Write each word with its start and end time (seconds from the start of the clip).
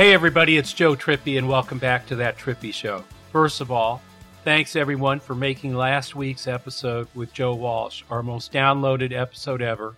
Hey, 0.00 0.14
everybody, 0.14 0.56
it's 0.56 0.72
Joe 0.72 0.96
Trippi, 0.96 1.36
and 1.36 1.46
welcome 1.46 1.76
back 1.76 2.06
to 2.06 2.16
That 2.16 2.38
Trippi 2.38 2.72
Show. 2.72 3.04
First 3.32 3.60
of 3.60 3.70
all, 3.70 4.00
thanks 4.44 4.74
everyone 4.74 5.20
for 5.20 5.34
making 5.34 5.74
last 5.74 6.16
week's 6.16 6.46
episode 6.46 7.06
with 7.14 7.34
Joe 7.34 7.54
Walsh 7.54 8.02
our 8.08 8.22
most 8.22 8.50
downloaded 8.50 9.12
episode 9.12 9.60
ever. 9.60 9.96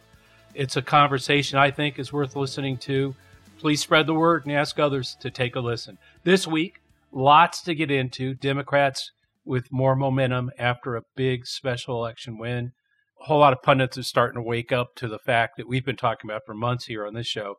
It's 0.55 0.77
a 0.77 0.83
conversation 0.83 1.57
I 1.57 1.71
think 1.71 2.01
is 2.01 2.13
worth 2.13 2.35
listening 2.35 2.79
to. 2.79 3.15
Please 3.61 3.81
spread 3.81 4.09
the 4.09 4.15
word 4.15 4.45
and 4.45 4.53
ask 4.53 4.81
others 4.81 5.17
to 5.21 5.31
take 5.31 5.55
a 5.55 5.61
listen. 5.61 5.99
This 6.25 6.49
week, 6.49 6.81
lots 7.13 7.63
to 7.63 7.73
get 7.73 7.93
into. 7.93 8.35
Democrats 8.35 9.13
with 9.45 9.71
more 9.71 9.95
momentum 9.95 10.51
after 10.59 10.97
a 10.97 11.05
big 11.15 11.47
special 11.47 11.95
election 11.95 12.39
win. 12.39 12.73
A 13.21 13.27
whole 13.27 13.39
lot 13.39 13.53
of 13.53 13.63
pundits 13.63 13.97
are 13.97 14.03
starting 14.03 14.43
to 14.43 14.43
wake 14.43 14.73
up 14.73 14.97
to 14.97 15.07
the 15.07 15.21
fact 15.21 15.59
that 15.59 15.69
we've 15.69 15.87
been 15.87 15.95
talking 15.95 16.29
about 16.29 16.43
for 16.45 16.55
months 16.55 16.87
here 16.87 17.07
on 17.07 17.15
this 17.15 17.29
show 17.29 17.59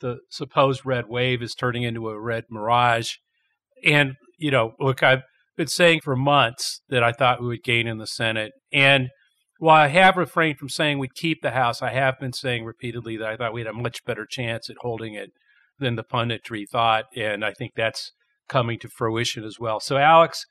the 0.00 0.18
supposed 0.30 0.84
red 0.84 1.08
wave 1.08 1.42
is 1.42 1.54
turning 1.54 1.82
into 1.82 2.08
a 2.08 2.20
red 2.20 2.44
mirage. 2.50 3.14
And, 3.84 4.14
you 4.38 4.50
know, 4.50 4.72
look, 4.78 5.02
I've 5.02 5.22
been 5.56 5.66
saying 5.66 6.00
for 6.02 6.16
months 6.16 6.80
that 6.88 7.02
I 7.02 7.12
thought 7.12 7.40
we 7.40 7.48
would 7.48 7.64
gain 7.64 7.86
in 7.86 7.98
the 7.98 8.06
Senate. 8.06 8.52
And 8.72 9.08
while 9.58 9.82
I 9.82 9.88
have 9.88 10.16
refrained 10.16 10.58
from 10.58 10.68
saying 10.68 10.98
we'd 10.98 11.14
keep 11.14 11.42
the 11.42 11.50
House, 11.50 11.82
I 11.82 11.90
have 11.90 12.18
been 12.20 12.32
saying 12.32 12.64
repeatedly 12.64 13.16
that 13.16 13.28
I 13.28 13.36
thought 13.36 13.52
we 13.52 13.60
had 13.60 13.68
a 13.68 13.72
much 13.72 14.04
better 14.04 14.26
chance 14.28 14.70
at 14.70 14.76
holding 14.80 15.14
it 15.14 15.30
than 15.78 15.96
the 15.96 16.04
punditry 16.04 16.64
thought. 16.70 17.04
And 17.16 17.44
I 17.44 17.52
think 17.52 17.72
that's 17.76 18.12
coming 18.48 18.78
to 18.80 18.88
fruition 18.88 19.44
as 19.44 19.58
well. 19.58 19.80
So, 19.80 19.96
Alex, 19.96 20.46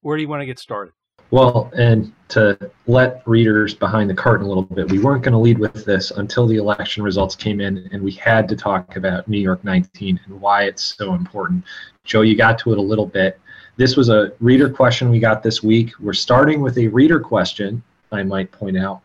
where 0.00 0.16
do 0.16 0.22
you 0.22 0.28
want 0.28 0.42
to 0.42 0.46
get 0.46 0.58
started? 0.58 0.92
Well, 1.34 1.68
and 1.76 2.12
to 2.28 2.56
let 2.86 3.26
readers 3.26 3.74
behind 3.74 4.08
the 4.08 4.14
curtain 4.14 4.46
a 4.46 4.48
little 4.48 4.62
bit, 4.62 4.88
we 4.88 5.00
weren't 5.00 5.24
going 5.24 5.32
to 5.32 5.38
lead 5.38 5.58
with 5.58 5.84
this 5.84 6.12
until 6.12 6.46
the 6.46 6.58
election 6.58 7.02
results 7.02 7.34
came 7.34 7.60
in, 7.60 7.88
and 7.90 8.04
we 8.04 8.12
had 8.12 8.48
to 8.50 8.54
talk 8.54 8.94
about 8.94 9.26
New 9.26 9.40
York 9.40 9.64
19 9.64 10.20
and 10.24 10.40
why 10.40 10.62
it's 10.66 10.94
so 10.96 11.12
important. 11.12 11.64
Joe, 12.04 12.20
you 12.20 12.36
got 12.36 12.56
to 12.60 12.70
it 12.70 12.78
a 12.78 12.80
little 12.80 13.06
bit. 13.06 13.40
This 13.76 13.96
was 13.96 14.10
a 14.10 14.32
reader 14.38 14.70
question 14.70 15.10
we 15.10 15.18
got 15.18 15.42
this 15.42 15.60
week. 15.60 15.90
We're 15.98 16.12
starting 16.12 16.60
with 16.60 16.78
a 16.78 16.86
reader 16.86 17.18
question, 17.18 17.82
I 18.12 18.22
might 18.22 18.52
point 18.52 18.78
out, 18.78 19.00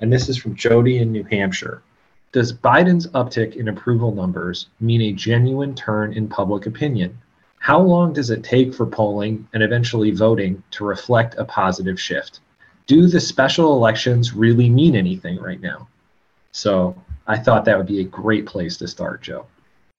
and 0.00 0.12
this 0.12 0.28
is 0.28 0.36
from 0.36 0.54
Jody 0.54 0.98
in 0.98 1.10
New 1.10 1.24
Hampshire. 1.24 1.82
Does 2.30 2.52
Biden's 2.52 3.08
uptick 3.08 3.56
in 3.56 3.66
approval 3.66 4.14
numbers 4.14 4.68
mean 4.78 5.00
a 5.00 5.12
genuine 5.12 5.74
turn 5.74 6.12
in 6.12 6.28
public 6.28 6.66
opinion? 6.66 7.18
How 7.62 7.78
long 7.78 8.12
does 8.12 8.30
it 8.30 8.42
take 8.42 8.74
for 8.74 8.86
polling 8.86 9.46
and 9.52 9.62
eventually 9.62 10.10
voting 10.10 10.60
to 10.72 10.84
reflect 10.84 11.36
a 11.38 11.44
positive 11.44 12.00
shift? 12.00 12.40
Do 12.88 13.06
the 13.06 13.20
special 13.20 13.76
elections 13.76 14.34
really 14.34 14.68
mean 14.68 14.96
anything 14.96 15.38
right 15.38 15.60
now? 15.60 15.86
So 16.50 17.00
I 17.28 17.38
thought 17.38 17.64
that 17.66 17.78
would 17.78 17.86
be 17.86 18.00
a 18.00 18.04
great 18.04 18.46
place 18.46 18.76
to 18.78 18.88
start, 18.88 19.22
Joe. 19.22 19.46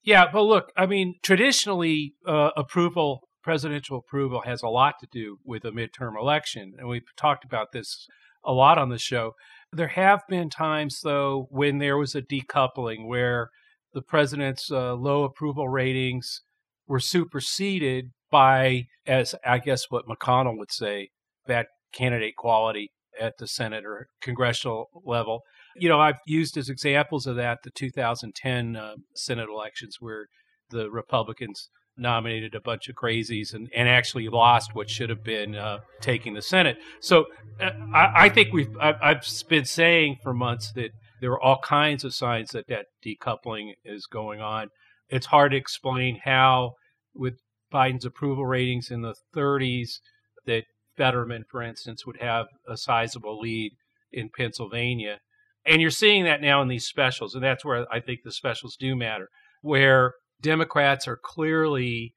Yeah, 0.04 0.26
but 0.30 0.42
look, 0.42 0.74
I 0.76 0.86
mean, 0.88 1.16
traditionally, 1.24 2.16
uh, 2.28 2.50
approval, 2.58 3.30
presidential 3.44 3.98
approval, 3.98 4.42
has 4.42 4.62
a 4.62 4.68
lot 4.68 4.96
to 5.00 5.08
do 5.10 5.38
with 5.46 5.64
a 5.64 5.72
midterm 5.72 6.20
election. 6.20 6.74
And 6.78 6.90
we've 6.90 7.16
talked 7.16 7.46
about 7.46 7.72
this 7.72 8.10
a 8.44 8.52
lot 8.52 8.78
on 8.78 8.90
the 8.90 8.98
show. 8.98 9.36
There 9.72 9.88
have 9.88 10.20
been 10.28 10.50
times, 10.50 11.00
though, 11.02 11.48
when 11.50 11.78
there 11.78 11.98
was 11.98 12.14
a 12.14 12.22
decoupling 12.22 13.08
where 13.08 13.52
the 13.94 14.02
president's 14.02 14.70
uh, 14.70 14.96
low 14.96 15.24
approval 15.24 15.70
ratings 15.70 16.42
were 16.88 17.00
superseded 17.00 18.12
by, 18.32 18.84
as 19.06 19.36
I 19.46 19.60
guess 19.60 19.86
what 19.90 20.06
McConnell 20.08 20.58
would 20.58 20.72
say, 20.72 21.10
that 21.48 21.68
candidate 21.94 22.36
quality 22.36 22.92
at 23.20 23.38
the 23.38 23.48
Senate 23.48 23.86
or 23.86 24.08
congressional 24.22 24.90
level. 25.06 25.42
You 25.76 25.90
know, 25.90 26.00
I've 26.00 26.20
used 26.26 26.58
as 26.58 26.70
examples 26.70 27.28
of 27.28 27.36
that 27.36 27.60
the 27.64 27.72
2010 27.72 28.76
uh, 28.76 28.96
Senate 29.16 29.50
elections 29.50 29.98
where 30.00 30.28
the 30.70 30.90
Republicans 30.90 31.70
nominated 31.96 32.56
a 32.56 32.62
bunch 32.62 32.90
of 32.90 32.96
crazies 32.96 33.54
and, 33.54 33.70
and 33.76 33.88
actually 33.88 34.28
lost 34.28 34.74
what 34.74 34.90
should 34.90 35.10
have 35.10 35.24
been 35.24 35.56
uh, 35.56 35.78
taking 36.02 36.34
the 36.34 36.42
Senate. 36.42 36.78
So 37.00 37.26
uh, 37.62 37.70
I, 37.94 38.26
I, 38.26 38.30
think 38.30 38.52
we've 38.52 38.76
I've, 38.82 38.96
I've 39.02 39.26
been 39.48 39.66
saying 39.66 40.18
for 40.24 40.34
months 40.34 40.72
that 40.74 40.90
there 41.22 41.32
are 41.32 41.42
all 41.42 41.60
kinds 41.60 42.04
of 42.04 42.16
signs 42.16 42.50
that 42.52 42.68
that 42.68 42.88
decoupling 43.06 43.74
is 43.86 44.08
going 44.08 44.42
on 44.42 44.70
it's 45.14 45.28
hard 45.28 45.52
to 45.52 45.58
explain 45.58 46.20
how, 46.26 46.74
with 47.14 47.36
Biden's 47.72 48.04
approval 48.04 48.48
ratings 48.48 48.90
in 48.90 49.04
the 49.04 49.14
30s, 49.36 50.00
that 50.48 50.64
Fetterman, 50.98 51.44
for 51.52 51.62
instance, 51.62 52.04
would 52.04 52.20
have 52.20 52.48
a 52.68 52.76
sizable 52.76 53.40
lead 53.40 53.74
in 54.12 54.32
Pennsylvania. 54.36 55.20
And 55.68 55.84
you're 55.84 55.92
seeing 55.92 56.24
that 56.24 56.42
now 56.42 56.64
in 56.64 56.68
these 56.68 56.88
specials, 56.88 57.36
and 57.36 57.44
that's 57.44 57.64
where 57.64 57.86
I 57.94 58.00
think 58.00 58.22
the 58.24 58.32
specials 58.32 58.76
do 58.76 58.96
matter, 58.96 59.28
where 59.62 60.14
Democrats 60.42 61.08
are 61.08 61.20
clearly 61.24 62.16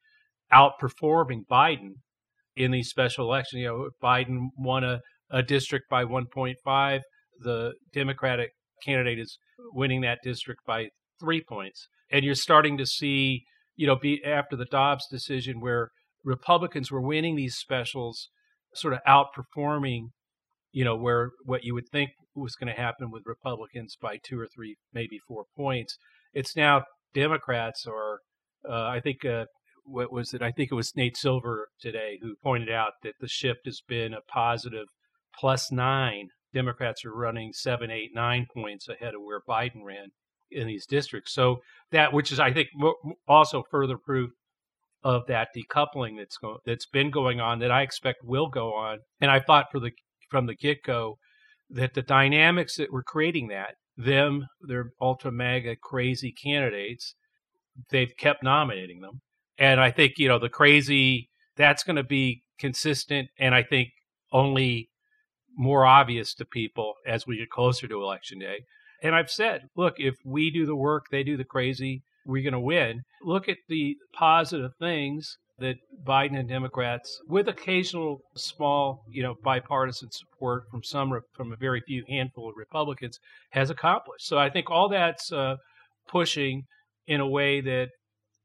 outperforming 0.50 1.42
Biden 1.50 1.96
in 2.56 2.70
these 2.70 2.88
special 2.88 3.26
elections. 3.26 3.60
You 3.60 3.66
know, 3.66 3.88
Biden 4.02 4.48
won 4.56 4.84
a, 4.84 5.00
a 5.30 5.42
district 5.42 5.90
by 5.90 6.04
1.5. 6.04 7.00
The 7.40 7.74
Democratic 7.92 8.52
candidate 8.82 9.18
is 9.18 9.38
winning 9.74 10.00
that 10.00 10.20
district 10.24 10.60
by 10.66 10.88
three 11.20 11.42
points 11.46 11.88
and 12.10 12.24
you're 12.24 12.34
starting 12.34 12.78
to 12.78 12.86
see, 12.86 13.44
you 13.74 13.86
know, 13.86 13.96
be 13.96 14.22
after 14.24 14.56
the 14.56 14.66
Dobbs 14.66 15.06
decision 15.10 15.60
where 15.60 15.90
Republicans 16.24 16.90
were 16.90 17.00
winning 17.00 17.36
these 17.36 17.56
specials, 17.56 18.28
sort 18.74 18.94
of 18.94 19.00
outperforming, 19.06 20.08
you 20.72 20.84
know, 20.84 20.96
where 20.96 21.30
what 21.44 21.64
you 21.64 21.74
would 21.74 21.88
think 21.90 22.10
was 22.34 22.56
going 22.56 22.72
to 22.72 22.80
happen 22.80 23.10
with 23.10 23.22
Republicans 23.24 23.96
by 24.00 24.18
two 24.22 24.38
or 24.38 24.46
three, 24.46 24.76
maybe 24.92 25.18
four 25.26 25.44
points. 25.56 25.96
It's 26.32 26.56
now 26.56 26.84
Democrats 27.14 27.86
or 27.86 28.20
uh, 28.68 28.86
I 28.88 29.00
think 29.00 29.24
uh, 29.24 29.46
what 29.84 30.12
was 30.12 30.34
it? 30.34 30.42
I 30.42 30.50
think 30.50 30.70
it 30.70 30.74
was 30.74 30.96
Nate 30.96 31.16
Silver 31.16 31.68
today 31.80 32.18
who 32.20 32.34
pointed 32.42 32.70
out 32.70 32.92
that 33.02 33.14
the 33.20 33.28
shift 33.28 33.60
has 33.64 33.80
been 33.86 34.12
a 34.12 34.20
positive 34.20 34.86
plus 35.38 35.70
nine. 35.70 36.28
Democrats 36.52 37.04
are 37.04 37.14
running 37.14 37.52
seven, 37.52 37.90
eight, 37.90 38.10
nine 38.14 38.46
points 38.52 38.88
ahead 38.88 39.14
of 39.14 39.22
where 39.22 39.40
Biden 39.48 39.84
ran 39.84 40.08
in 40.50 40.66
these 40.66 40.86
districts. 40.86 41.32
So 41.32 41.58
that, 41.92 42.12
which 42.12 42.32
is, 42.32 42.40
I 42.40 42.52
think, 42.52 42.68
also 43.28 43.62
further 43.70 43.96
proof 43.98 44.30
of 45.02 45.26
that 45.28 45.48
decoupling 45.56 46.16
that's 46.18 46.36
go, 46.36 46.58
that's 46.64 46.86
been 46.86 47.10
going 47.10 47.40
on 47.40 47.60
that 47.60 47.70
I 47.70 47.82
expect 47.82 48.18
will 48.24 48.48
go 48.48 48.74
on. 48.74 48.98
And 49.20 49.30
I 49.30 49.40
thought 49.40 49.66
for 49.70 49.80
the 49.80 49.92
from 50.30 50.46
the 50.46 50.56
get 50.56 50.82
go 50.84 51.18
that 51.70 51.94
the 51.94 52.02
dynamics 52.02 52.76
that 52.76 52.92
were 52.92 53.02
creating 53.02 53.48
that 53.48 53.74
them, 53.96 54.46
their 54.60 54.90
ultra 55.00 55.32
mega 55.32 55.74
crazy 55.82 56.32
candidates, 56.32 57.14
they've 57.90 58.12
kept 58.18 58.42
nominating 58.42 59.00
them. 59.00 59.20
And 59.58 59.80
I 59.80 59.90
think 59.90 60.14
you 60.18 60.28
know 60.28 60.38
the 60.38 60.48
crazy 60.48 61.30
that's 61.56 61.82
going 61.82 61.96
to 61.96 62.04
be 62.04 62.42
consistent, 62.58 63.28
and 63.38 63.54
I 63.54 63.62
think 63.62 63.88
only 64.32 64.90
more 65.56 65.86
obvious 65.86 66.34
to 66.34 66.44
people 66.44 66.94
as 67.06 67.26
we 67.26 67.38
get 67.38 67.48
closer 67.48 67.88
to 67.88 68.02
election 68.02 68.38
day. 68.38 68.60
And 69.02 69.14
I've 69.14 69.30
said, 69.30 69.62
look, 69.76 69.94
if 69.98 70.14
we 70.24 70.50
do 70.50 70.66
the 70.66 70.76
work, 70.76 71.04
they 71.10 71.22
do 71.22 71.36
the 71.36 71.44
crazy, 71.44 72.02
we're 72.24 72.42
going 72.42 72.52
to 72.52 72.60
win. 72.60 73.02
Look 73.22 73.48
at 73.48 73.58
the 73.68 73.96
positive 74.12 74.72
things 74.78 75.36
that 75.58 75.76
Biden 76.06 76.38
and 76.38 76.48
Democrats, 76.48 77.18
with 77.28 77.48
occasional 77.48 78.18
small, 78.36 79.04
you 79.10 79.22
know, 79.22 79.34
bipartisan 79.42 80.10
support 80.10 80.64
from 80.70 80.82
some, 80.82 81.18
from 81.34 81.52
a 81.52 81.56
very 81.56 81.80
few 81.86 82.04
handful 82.08 82.48
of 82.48 82.56
Republicans, 82.56 83.18
has 83.50 83.70
accomplished. 83.70 84.26
So 84.26 84.38
I 84.38 84.50
think 84.50 84.70
all 84.70 84.88
that's 84.88 85.32
uh, 85.32 85.56
pushing 86.08 86.64
in 87.06 87.20
a 87.20 87.28
way 87.28 87.60
that 87.62 87.88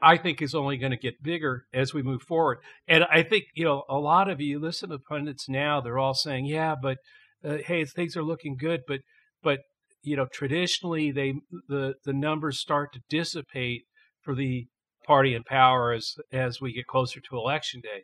I 0.02 0.18
think 0.18 0.42
is 0.42 0.56
only 0.56 0.78
going 0.78 0.92
to 0.92 0.98
get 0.98 1.22
bigger 1.22 1.64
as 1.74 1.94
we 1.94 2.02
move 2.02 2.22
forward. 2.22 2.60
And 2.88 3.04
I 3.12 3.24
think, 3.24 3.46
you 3.56 3.66
know, 3.66 3.84
a 3.90 3.98
lot 3.98 4.30
of 4.30 4.40
you 4.40 4.60
listen 4.60 4.90
to 4.90 4.98
pundits 4.98 5.50
now, 5.50 5.82
they're 5.82 6.00
all 6.00 6.14
saying, 6.14 6.46
yeah, 6.46 6.76
but 6.82 6.98
uh, 7.44 7.58
hey, 7.66 7.86
things 7.86 8.16
are 8.16 8.24
looking 8.24 8.56
good, 8.56 8.82
but 8.88 9.02
but 9.44 9.60
you 10.04 10.16
know, 10.16 10.28
traditionally 10.32 11.12
they 11.12 11.34
the 11.68 11.96
the 12.06 12.14
numbers 12.14 12.60
start 12.60 12.94
to 12.94 13.02
dissipate 13.10 13.84
for 14.22 14.36
the 14.36 14.68
party 15.06 15.34
in 15.34 15.44
power 15.44 15.92
as 15.92 16.16
as 16.32 16.62
we 16.62 16.74
get 16.74 16.88
closer 16.88 17.20
to 17.20 17.38
election 17.38 17.82
day. 17.82 18.04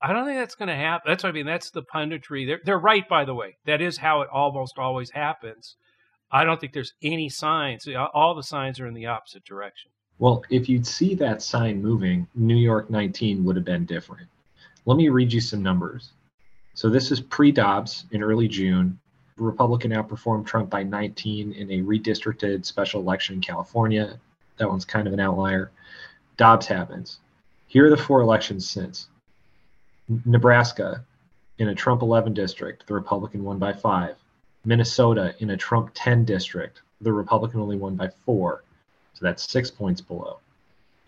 I 0.00 0.12
don't 0.12 0.26
think 0.26 0.38
that's 0.38 0.54
going 0.54 0.68
to 0.68 0.76
happen. 0.76 1.10
That's 1.10 1.24
what 1.24 1.30
I 1.30 1.32
mean. 1.32 1.46
That's 1.46 1.70
the 1.70 1.82
punditry. 1.82 2.46
They're 2.46 2.60
they're 2.64 2.78
right, 2.78 3.08
by 3.08 3.24
the 3.24 3.34
way. 3.34 3.56
That 3.66 3.80
is 3.80 3.98
how 3.98 4.22
it 4.22 4.28
almost 4.32 4.78
always 4.78 5.10
happens. 5.10 5.76
I 6.30 6.44
don't 6.44 6.60
think 6.60 6.72
there's 6.72 6.92
any 7.02 7.28
signs. 7.28 7.88
All 8.14 8.34
the 8.34 8.42
signs 8.42 8.78
are 8.80 8.86
in 8.86 8.94
the 8.94 9.06
opposite 9.06 9.44
direction. 9.44 9.90
Well, 10.18 10.44
if 10.50 10.68
you'd 10.68 10.86
see 10.86 11.14
that 11.14 11.42
sign 11.42 11.80
moving, 11.80 12.26
New 12.34 12.56
York 12.56 12.90
19 12.90 13.44
would 13.44 13.56
have 13.56 13.64
been 13.64 13.86
different. 13.86 14.28
Let 14.84 14.98
me 14.98 15.08
read 15.08 15.32
you 15.32 15.40
some 15.40 15.62
numbers. 15.62 16.10
So 16.74 16.90
this 16.90 17.10
is 17.10 17.20
pre-Dobbs 17.20 18.04
in 18.10 18.22
early 18.22 18.48
June. 18.48 18.98
Republican 19.38 19.92
outperformed 19.92 20.46
Trump 20.46 20.70
by 20.70 20.82
19 20.82 21.52
in 21.52 21.70
a 21.70 21.82
redistricted 21.82 22.64
special 22.64 23.00
election 23.00 23.36
in 23.36 23.40
California. 23.40 24.18
That 24.56 24.68
one's 24.68 24.84
kind 24.84 25.06
of 25.06 25.12
an 25.12 25.20
outlier. 25.20 25.70
Dobbs 26.36 26.66
happens. 26.66 27.20
Here 27.66 27.86
are 27.86 27.90
the 27.90 27.96
four 27.96 28.20
elections 28.20 28.68
since. 28.68 29.08
Nebraska, 30.24 31.04
in 31.58 31.68
a 31.68 31.74
Trump 31.74 32.02
11 32.02 32.32
district, 32.34 32.86
the 32.86 32.94
Republican 32.94 33.44
won 33.44 33.58
by 33.58 33.72
five. 33.72 34.16
Minnesota, 34.64 35.34
in 35.38 35.50
a 35.50 35.56
Trump 35.56 35.90
10 35.94 36.24
district, 36.24 36.82
the 37.00 37.12
Republican 37.12 37.60
only 37.60 37.76
won 37.76 37.96
by 37.96 38.08
four. 38.24 38.64
So 39.14 39.24
that's 39.24 39.50
six 39.50 39.70
points 39.70 40.00
below. 40.00 40.38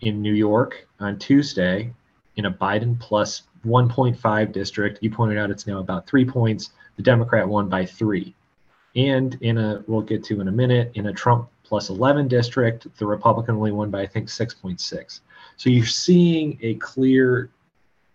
In 0.01 0.21
New 0.21 0.33
York, 0.33 0.87
on 0.99 1.17
Tuesday, 1.17 1.93
in 2.35 2.45
a 2.45 2.51
Biden 2.51 2.99
plus 2.99 3.43
1.5 3.65 4.51
district, 4.51 4.99
you 5.01 5.11
pointed 5.11 5.37
out 5.37 5.51
it's 5.51 5.67
now 5.67 5.79
about 5.79 6.07
three 6.07 6.25
points. 6.25 6.71
The 7.01 7.05
Democrat 7.05 7.47
won 7.47 7.67
by 7.67 7.83
three. 7.83 8.35
And 8.95 9.35
in 9.41 9.57
a, 9.57 9.83
we'll 9.87 10.01
get 10.03 10.23
to 10.25 10.39
in 10.39 10.47
a 10.47 10.51
minute, 10.51 10.91
in 10.93 11.07
a 11.07 11.13
Trump 11.13 11.49
plus 11.63 11.89
11 11.89 12.27
district, 12.27 12.85
the 12.99 13.07
Republican 13.07 13.55
only 13.55 13.71
won 13.71 13.89
by, 13.89 14.01
I 14.01 14.05
think, 14.05 14.27
6.6. 14.27 15.21
So 15.57 15.69
you're 15.71 15.83
seeing 15.83 16.59
a 16.61 16.75
clear 16.75 17.49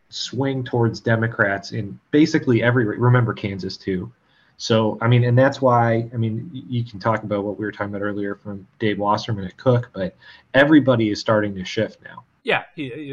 swing 0.08 0.62
towards 0.62 1.00
Democrats 1.00 1.72
in 1.72 1.98
basically 2.12 2.62
every, 2.62 2.84
remember 2.84 3.34
Kansas 3.34 3.76
too. 3.76 4.12
So, 4.56 4.98
I 5.00 5.08
mean, 5.08 5.24
and 5.24 5.36
that's 5.36 5.60
why, 5.60 6.08
I 6.14 6.16
mean, 6.16 6.48
you 6.52 6.84
can 6.84 7.00
talk 7.00 7.24
about 7.24 7.42
what 7.42 7.58
we 7.58 7.64
were 7.64 7.72
talking 7.72 7.92
about 7.92 8.04
earlier 8.04 8.36
from 8.36 8.68
Dave 8.78 9.00
Wasserman 9.00 9.46
at 9.46 9.56
Cook, 9.56 9.90
but 9.94 10.16
everybody 10.54 11.10
is 11.10 11.18
starting 11.18 11.56
to 11.56 11.64
shift 11.64 11.98
now. 12.04 12.22
Yeah. 12.44 12.62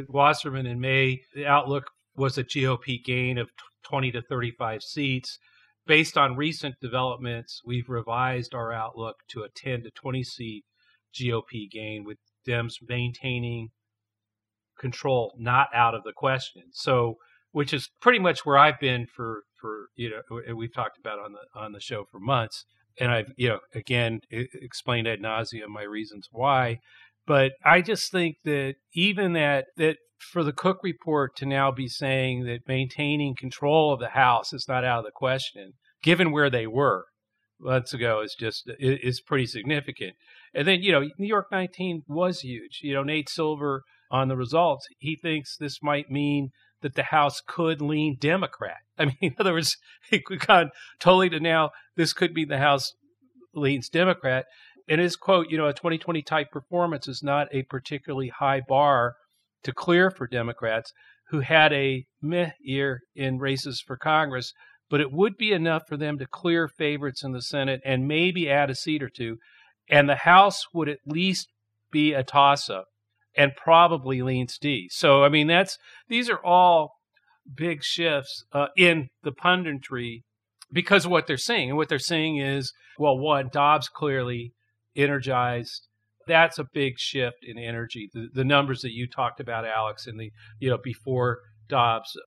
Wasserman 0.07 0.67
in 0.67 0.79
May, 0.79 1.23
the 1.33 1.47
outlook 1.47 1.89
was 2.15 2.37
a 2.37 2.43
GOP 2.43 3.03
gain 3.03 3.39
of 3.39 3.49
20 3.81 4.11
to 4.11 4.21
35 4.21 4.83
seats. 4.83 5.39
Based 5.85 6.17
on 6.17 6.37
recent 6.37 6.75
developments, 6.81 7.61
we've 7.65 7.89
revised 7.89 8.53
our 8.53 8.71
outlook 8.71 9.17
to 9.29 9.43
a 9.43 9.49
10 9.49 9.83
to 9.83 9.91
20 9.91 10.23
seat 10.23 10.63
GOP 11.13 11.69
gain, 11.69 12.03
with 12.05 12.17
Dems 12.47 12.75
maintaining 12.87 13.69
control 14.79 15.33
not 15.37 15.67
out 15.73 15.93
of 15.93 16.03
the 16.03 16.13
question. 16.13 16.63
So, 16.71 17.15
which 17.51 17.73
is 17.73 17.89
pretty 18.01 18.19
much 18.19 18.45
where 18.45 18.57
I've 18.57 18.79
been 18.79 19.05
for 19.05 19.43
for 19.59 19.87
you 19.95 20.09
know 20.09 20.55
we've 20.55 20.73
talked 20.73 20.97
about 20.97 21.19
on 21.19 21.33
the 21.33 21.59
on 21.59 21.71
the 21.71 21.79
show 21.79 22.05
for 22.09 22.19
months, 22.19 22.65
and 22.99 23.11
I've 23.11 23.31
you 23.37 23.49
know 23.49 23.59
again 23.75 24.21
explained 24.31 25.07
ad 25.07 25.19
nauseum 25.21 25.67
my 25.67 25.83
reasons 25.83 26.27
why. 26.31 26.79
But 27.25 27.53
I 27.63 27.81
just 27.81 28.11
think 28.11 28.37
that 28.43 28.75
even 28.93 29.33
that 29.33 29.67
that 29.77 29.97
for 30.19 30.43
the 30.43 30.53
Cook 30.53 30.79
report 30.83 31.35
to 31.37 31.45
now 31.45 31.71
be 31.71 31.87
saying 31.87 32.45
that 32.45 32.67
maintaining 32.67 33.35
control 33.35 33.93
of 33.93 33.99
the 33.99 34.09
House 34.09 34.53
is 34.53 34.67
not 34.67 34.85
out 34.85 34.99
of 34.99 35.05
the 35.05 35.11
question, 35.11 35.73
given 36.01 36.31
where 36.31 36.49
they 36.49 36.67
were 36.67 37.05
months 37.59 37.93
ago, 37.93 38.21
is 38.21 38.35
just 38.37 38.69
is 38.79 39.21
pretty 39.21 39.45
significant. 39.45 40.15
And 40.53 40.67
then 40.67 40.81
you 40.81 40.91
know 40.91 41.07
New 41.17 41.27
York 41.27 41.47
19 41.51 42.03
was 42.07 42.41
huge. 42.41 42.79
You 42.81 42.93
know 42.93 43.03
Nate 43.03 43.29
Silver 43.29 43.83
on 44.13 44.27
the 44.27 44.37
results, 44.37 44.87
he 44.99 45.17
thinks 45.19 45.57
this 45.57 45.81
might 45.81 46.11
mean 46.11 46.51
that 46.83 46.93
the 46.93 47.03
House 47.03 47.41
could 47.45 47.81
lean 47.81 48.15
Democrat. 48.19 48.77
I 48.97 49.05
mean, 49.05 49.15
in 49.21 49.35
other 49.39 49.53
words, 49.53 49.75
we've 50.11 50.39
gone 50.39 50.69
totally 50.99 51.29
to 51.29 51.39
now 51.39 51.71
this 51.97 52.13
could 52.13 52.33
be 52.33 52.45
the 52.45 52.59
House 52.59 52.93
leans 53.55 53.89
Democrat. 53.89 54.45
In 54.87 54.99
his 54.99 55.15
quote, 55.15 55.49
you 55.49 55.57
know, 55.57 55.67
a 55.67 55.73
2020 55.73 56.21
type 56.21 56.51
performance 56.51 57.07
is 57.07 57.23
not 57.23 57.47
a 57.51 57.63
particularly 57.63 58.29
high 58.29 58.61
bar 58.67 59.15
to 59.63 59.71
clear 59.71 60.11
for 60.11 60.27
Democrats 60.27 60.91
who 61.29 61.39
had 61.39 61.71
a 61.71 62.05
meh 62.21 62.51
year 62.61 63.01
in 63.15 63.39
races 63.39 63.81
for 63.85 63.95
Congress, 63.95 64.53
but 64.89 64.99
it 64.99 65.11
would 65.11 65.37
be 65.37 65.51
enough 65.51 65.83
for 65.87 65.97
them 65.97 66.17
to 66.19 66.27
clear 66.27 66.67
favorites 66.67 67.23
in 67.23 67.31
the 67.31 67.41
Senate 67.41 67.81
and 67.85 68.07
maybe 68.07 68.49
add 68.49 68.69
a 68.69 68.75
seat 68.75 69.01
or 69.01 69.09
two. 69.09 69.37
And 69.89 70.09
the 70.09 70.15
House 70.15 70.65
would 70.73 70.89
at 70.89 70.99
least 71.05 71.47
be 71.91 72.13
a 72.13 72.23
toss 72.23 72.69
up 72.69 72.85
and 73.35 73.55
probably 73.55 74.21
leans 74.21 74.57
D. 74.57 74.89
So, 74.91 75.23
I 75.23 75.29
mean, 75.29 75.47
that's 75.47 75.77
these 76.07 76.29
are 76.29 76.43
all 76.43 76.91
big 77.55 77.83
shifts 77.83 78.43
uh, 78.51 78.67
in 78.77 79.09
the 79.23 79.31
punditry 79.31 80.21
because 80.71 81.05
of 81.05 81.11
what 81.11 81.27
they're 81.27 81.37
saying. 81.37 81.69
And 81.69 81.77
what 81.77 81.89
they're 81.89 81.99
saying 81.99 82.37
is, 82.37 82.73
well, 82.97 83.17
one, 83.17 83.49
Dobbs 83.51 83.89
clearly 83.89 84.53
energized. 84.95 85.87
That's 86.27 86.57
a 86.57 86.65
big 86.73 86.97
shift 86.97 87.37
in 87.43 87.57
energy. 87.57 88.09
The, 88.13 88.29
the 88.33 88.45
numbers 88.45 88.81
that 88.81 88.93
you 88.93 89.07
talked 89.07 89.39
about, 89.39 89.65
Alex, 89.65 90.07
in 90.07 90.17
the 90.17 90.31
you 90.59 90.69
know 90.69 90.77
before 90.81 91.39
Dobbs 91.67 92.17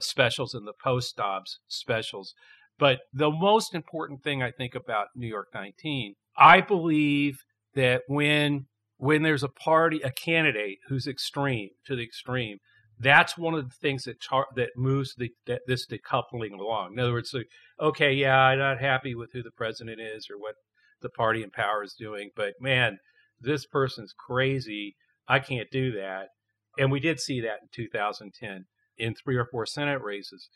specials 0.00 0.54
and 0.54 0.66
the 0.66 0.74
post 0.82 1.16
Dobbs 1.16 1.58
specials. 1.68 2.34
But 2.78 3.00
the 3.12 3.30
most 3.30 3.74
important 3.74 4.22
thing 4.22 4.42
I 4.42 4.50
think 4.50 4.74
about 4.74 5.08
New 5.14 5.28
York 5.28 5.48
19, 5.54 6.14
I 6.36 6.60
believe 6.60 7.38
that 7.74 8.02
when 8.08 8.66
when 8.96 9.22
there's 9.22 9.42
a 9.42 9.48
party, 9.48 10.00
a 10.02 10.10
candidate 10.10 10.78
who's 10.88 11.06
extreme 11.06 11.70
to 11.86 11.96
the 11.96 12.02
extreme, 12.02 12.58
that's 12.98 13.36
one 13.36 13.54
of 13.54 13.68
the 13.68 13.74
things 13.80 14.04
that 14.04 14.16
that 14.56 14.70
moves 14.76 15.14
the, 15.16 15.30
that, 15.46 15.62
this 15.66 15.86
decoupling 15.86 16.52
along. 16.58 16.92
In 16.92 17.00
other 17.00 17.12
words, 17.12 17.32
like, 17.34 17.46
okay, 17.80 18.12
yeah, 18.12 18.36
I'm 18.36 18.58
not 18.58 18.80
happy 18.80 19.14
with 19.14 19.30
who 19.32 19.42
the 19.42 19.50
president 19.50 20.00
is 20.00 20.28
or 20.30 20.38
what 20.38 20.54
the 21.04 21.10
party 21.10 21.44
in 21.44 21.50
power 21.50 21.84
is 21.84 21.94
doing, 21.96 22.30
but 22.34 22.54
man, 22.60 22.98
this 23.40 23.64
person's 23.66 24.12
crazy. 24.26 24.96
I 25.28 25.38
can't 25.38 25.70
do 25.70 25.92
that. 25.92 26.28
And 26.76 26.90
we 26.90 26.98
did 26.98 27.20
see 27.20 27.40
that 27.42 27.60
in 27.62 27.68
2010 27.72 28.64
in 28.98 29.14
three 29.14 29.36
or 29.36 29.46
four 29.50 29.66
Senate 29.66 30.02
races. 30.02 30.48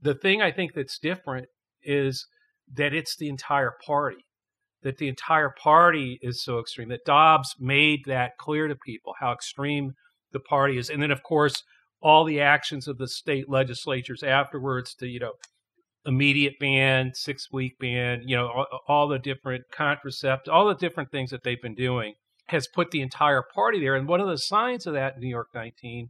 The 0.00 0.14
thing 0.14 0.42
I 0.42 0.50
think 0.50 0.72
that's 0.74 0.98
different 0.98 1.46
is 1.82 2.26
that 2.74 2.92
it's 2.92 3.16
the 3.16 3.28
entire 3.28 3.74
party 3.86 4.26
that 4.86 4.98
the 4.98 5.08
entire 5.08 5.52
party 5.62 6.18
is 6.22 6.42
so 6.42 6.60
extreme, 6.60 6.88
that 6.90 7.04
Dobbs 7.04 7.56
made 7.58 8.04
that 8.06 8.38
clear 8.38 8.68
to 8.68 8.76
people 8.76 9.14
how 9.18 9.32
extreme 9.32 9.94
the 10.32 10.38
party 10.38 10.78
is. 10.78 10.88
And 10.88 11.02
then, 11.02 11.10
of 11.10 11.24
course, 11.24 11.64
all 12.00 12.24
the 12.24 12.40
actions 12.40 12.86
of 12.86 12.96
the 12.96 13.08
state 13.08 13.48
legislatures 13.48 14.22
afterwards 14.22 14.94
to, 15.00 15.08
you 15.08 15.18
know, 15.18 15.32
immediate 16.06 16.54
ban, 16.60 17.12
six 17.14 17.50
week 17.52 17.78
ban, 17.78 18.22
you 18.24 18.36
know, 18.36 18.48
all, 18.48 18.66
all 18.88 19.08
the 19.08 19.18
different 19.18 19.64
contraceptives, 19.72 20.48
all 20.48 20.66
the 20.68 20.74
different 20.74 21.10
things 21.10 21.30
that 21.30 21.42
they've 21.42 21.60
been 21.60 21.74
doing 21.74 22.14
has 22.48 22.68
put 22.68 22.90
the 22.90 23.02
entire 23.02 23.42
party 23.42 23.80
there. 23.80 23.96
And 23.96 24.08
one 24.08 24.20
of 24.20 24.28
the 24.28 24.38
signs 24.38 24.86
of 24.86 24.94
that 24.94 25.14
in 25.14 25.20
New 25.20 25.28
York 25.28 25.48
19 25.54 26.08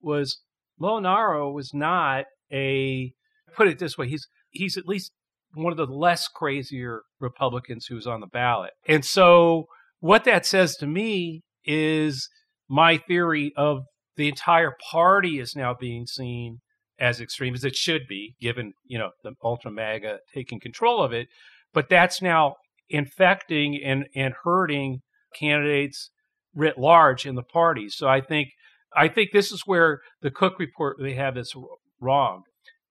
was 0.00 0.40
Molinaro 0.80 1.52
was 1.52 1.72
not 1.74 2.24
a, 2.50 3.12
put 3.54 3.68
it 3.68 3.78
this 3.78 3.98
way, 3.98 4.08
he's 4.08 4.26
he's 4.50 4.76
at 4.76 4.86
least 4.86 5.12
one 5.54 5.72
of 5.72 5.76
the 5.76 5.86
less 5.86 6.28
crazier 6.28 7.02
Republicans 7.18 7.86
who 7.86 7.96
was 7.96 8.06
on 8.06 8.20
the 8.20 8.26
ballot. 8.26 8.72
And 8.86 9.04
so 9.04 9.66
what 9.98 10.24
that 10.24 10.46
says 10.46 10.76
to 10.76 10.86
me 10.86 11.42
is 11.64 12.28
my 12.68 12.96
theory 12.96 13.52
of 13.56 13.82
the 14.16 14.28
entire 14.28 14.74
party 14.90 15.38
is 15.38 15.56
now 15.56 15.74
being 15.78 16.06
seen 16.06 16.60
as 17.00 17.20
extreme 17.20 17.54
as 17.54 17.64
it 17.64 17.74
should 17.74 18.02
be, 18.08 18.34
given, 18.40 18.74
you 18.84 18.98
know, 18.98 19.10
the 19.24 19.32
ultra 19.42 19.70
MAGA 19.70 20.18
taking 20.34 20.60
control 20.60 21.02
of 21.02 21.12
it. 21.12 21.28
But 21.72 21.88
that's 21.88 22.20
now 22.20 22.56
infecting 22.88 23.80
and, 23.82 24.06
and 24.14 24.34
hurting 24.44 25.00
candidates 25.34 26.10
writ 26.54 26.78
large 26.78 27.26
in 27.26 27.36
the 27.36 27.42
party. 27.42 27.88
So 27.88 28.08
I 28.08 28.20
think 28.20 28.50
I 28.94 29.06
think 29.06 29.30
this 29.32 29.52
is 29.52 29.62
where 29.66 30.00
the 30.20 30.32
Cook 30.32 30.58
report 30.58 30.96
they 31.00 31.14
have 31.14 31.36
is 31.36 31.54
wrong, 32.00 32.42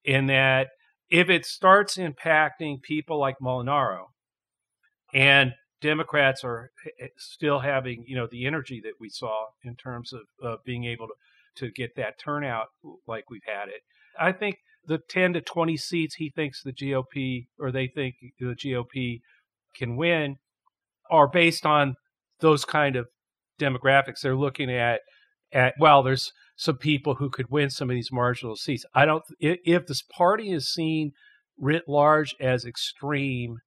in 0.06 0.28
that 0.28 0.70
if 1.10 1.30
it 1.30 1.46
starts 1.46 1.98
impacting 1.98 2.82
people 2.82 3.20
like 3.20 3.36
Molinaro 3.42 4.06
and 5.14 5.54
Democrats 5.82 6.44
are 6.44 6.72
eh, 6.86 7.06
eh, 7.06 7.08
still 7.18 7.60
having, 7.60 8.04
you 8.08 8.16
know, 8.16 8.28
the 8.32 8.46
energy 8.46 8.80
that 8.84 8.94
we 9.00 9.10
saw 9.10 9.48
in 9.64 9.76
terms 9.76 10.14
of 10.42 10.60
being 10.64 10.86
able 10.86 11.08
to, 11.08 11.66
to 11.66 11.72
get 11.72 11.96
that 11.96 12.20
turnout 12.20 12.68
like 13.08 13.30
we've 13.30 13.42
had 13.46 13.68
it. 13.68 13.82
I 14.20 14.32
think 14.32 14.58
the 14.86 15.00
10 15.10 15.34
to 15.34 15.42
20 15.42 15.78
seats 15.78 16.16
he 16.16 16.30
thinks 16.30 16.62
the 16.62 16.74
GOP 16.74 17.48
or 17.60 17.72
they 17.72 17.88
think 17.88 18.16
the 18.40 18.56
GOP 18.56 19.20
can 19.76 19.96
win 19.96 20.38
are 21.10 21.28
based 21.28 21.66
on 21.66 21.96
those 22.40 22.66
kind 22.66 22.96
of 22.96 23.08
demographics. 23.60 24.22
They're 24.22 24.36
looking 24.36 24.72
at 24.72 25.02
at 25.52 25.74
well, 25.80 26.04
there's 26.04 26.32
some 26.56 26.78
people 26.78 27.16
who 27.16 27.30
could 27.30 27.50
win 27.50 27.70
some 27.70 27.90
of 27.90 27.96
these 27.96 28.12
marginal 28.12 28.56
seats. 28.56 28.86
I 28.94 29.06
don't 29.06 29.24
if 29.40 29.88
this 29.88 30.02
party 30.02 30.52
is 30.52 30.68
seen 30.68 31.12
writ 31.58 31.84
large 31.88 32.36
as 32.40 32.66
extreme 32.66 33.58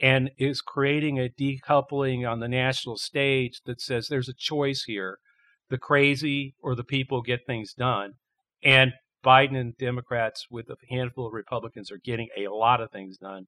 and 0.00 0.30
is 0.38 0.60
creating 0.60 1.18
a 1.18 1.28
decoupling 1.28 2.28
on 2.28 2.40
the 2.40 2.48
national 2.48 2.96
stage 2.96 3.60
that 3.64 3.80
says 3.80 4.08
there's 4.08 4.28
a 4.28 4.34
choice 4.34 4.84
here 4.84 5.18
the 5.70 5.78
crazy 5.78 6.54
or 6.62 6.74
the 6.74 6.84
people 6.84 7.22
get 7.22 7.46
things 7.46 7.72
done 7.72 8.14
and 8.62 8.92
Biden 9.24 9.56
and 9.58 9.76
Democrats 9.78 10.46
with 10.50 10.68
a 10.68 10.76
handful 10.88 11.26
of 11.26 11.32
Republicans 11.32 11.90
are 11.90 12.00
getting 12.04 12.28
a 12.36 12.48
lot 12.48 12.80
of 12.80 12.90
things 12.90 13.18
done, 13.18 13.46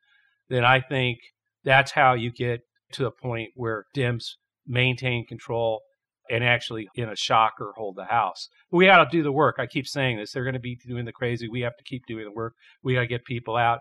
then 0.48 0.64
I 0.64 0.80
think 0.80 1.18
that's 1.64 1.92
how 1.92 2.14
you 2.14 2.32
get 2.32 2.60
to 2.92 3.02
the 3.02 3.10
point 3.10 3.50
where 3.54 3.84
Dems 3.94 4.24
maintain 4.66 5.26
control 5.26 5.82
and 6.28 6.42
actually, 6.42 6.88
in 6.94 7.08
a 7.08 7.16
shocker, 7.16 7.72
hold 7.76 7.96
the 7.96 8.06
House. 8.06 8.48
We 8.70 8.86
got 8.86 9.04
to 9.04 9.16
do 9.16 9.22
the 9.22 9.32
work. 9.32 9.56
I 9.58 9.66
keep 9.66 9.86
saying 9.86 10.16
this. 10.16 10.32
They're 10.32 10.44
going 10.44 10.54
to 10.54 10.60
be 10.60 10.76
doing 10.86 11.04
the 11.04 11.12
crazy. 11.12 11.48
We 11.48 11.60
have 11.60 11.76
to 11.76 11.84
keep 11.84 12.02
doing 12.06 12.24
the 12.24 12.32
work. 12.32 12.54
We 12.82 12.94
got 12.94 13.02
to 13.02 13.06
get 13.06 13.24
people 13.24 13.56
out. 13.56 13.80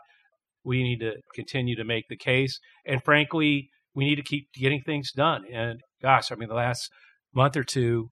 We 0.64 0.84
need 0.84 1.00
to 1.00 1.14
continue 1.34 1.76
to 1.76 1.84
make 1.84 2.06
the 2.08 2.18
case. 2.18 2.60
And 2.86 3.04
frankly, 3.04 3.70
we 3.96 4.06
need 4.06 4.16
to 4.16 4.24
keep 4.24 4.50
getting 4.54 4.82
things 4.82 5.12
done. 5.12 5.44
And 5.52 5.82
gosh, 6.02 6.32
I 6.32 6.36
mean, 6.36 6.50
the 6.50 6.56
last 6.56 6.92
month 7.34 7.58
or 7.58 7.64
two, 7.64 8.10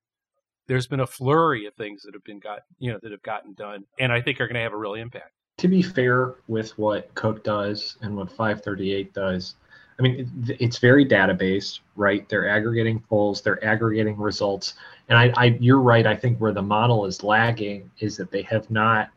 there's 0.67 0.87
been 0.87 1.01
a 1.01 1.07
flurry 1.07 1.65
of 1.65 1.73
things 1.75 2.03
that 2.03 2.13
have 2.13 2.23
been 2.23 2.39
got, 2.39 2.61
you 2.79 2.91
know, 2.91 2.99
that 3.01 3.11
have 3.11 3.23
gotten 3.23 3.53
done, 3.53 3.85
and 3.99 4.11
I 4.11 4.21
think 4.21 4.39
are 4.39 4.47
going 4.47 4.55
to 4.55 4.61
have 4.61 4.73
a 4.73 4.77
real 4.77 4.95
impact. 4.95 5.31
To 5.57 5.67
be 5.67 5.81
fair 5.81 6.35
with 6.47 6.77
what 6.77 7.13
Cook 7.15 7.43
does 7.43 7.97
and 8.01 8.15
what 8.15 8.29
538 8.29 9.13
does, 9.13 9.55
I 9.99 10.01
mean, 10.01 10.29
it's 10.59 10.79
very 10.79 11.05
database 11.05 11.79
right? 11.95 12.27
They're 12.29 12.47
aggregating 12.47 12.99
polls, 12.99 13.41
they're 13.41 13.63
aggregating 13.63 14.17
results, 14.17 14.75
and 15.09 15.17
I, 15.17 15.33
I, 15.35 15.45
you're 15.59 15.81
right. 15.81 16.05
I 16.05 16.15
think 16.15 16.39
where 16.39 16.53
the 16.53 16.61
model 16.61 17.05
is 17.05 17.23
lagging 17.23 17.89
is 17.99 18.17
that 18.17 18.31
they 18.31 18.41
have 18.43 18.69
not 18.71 19.09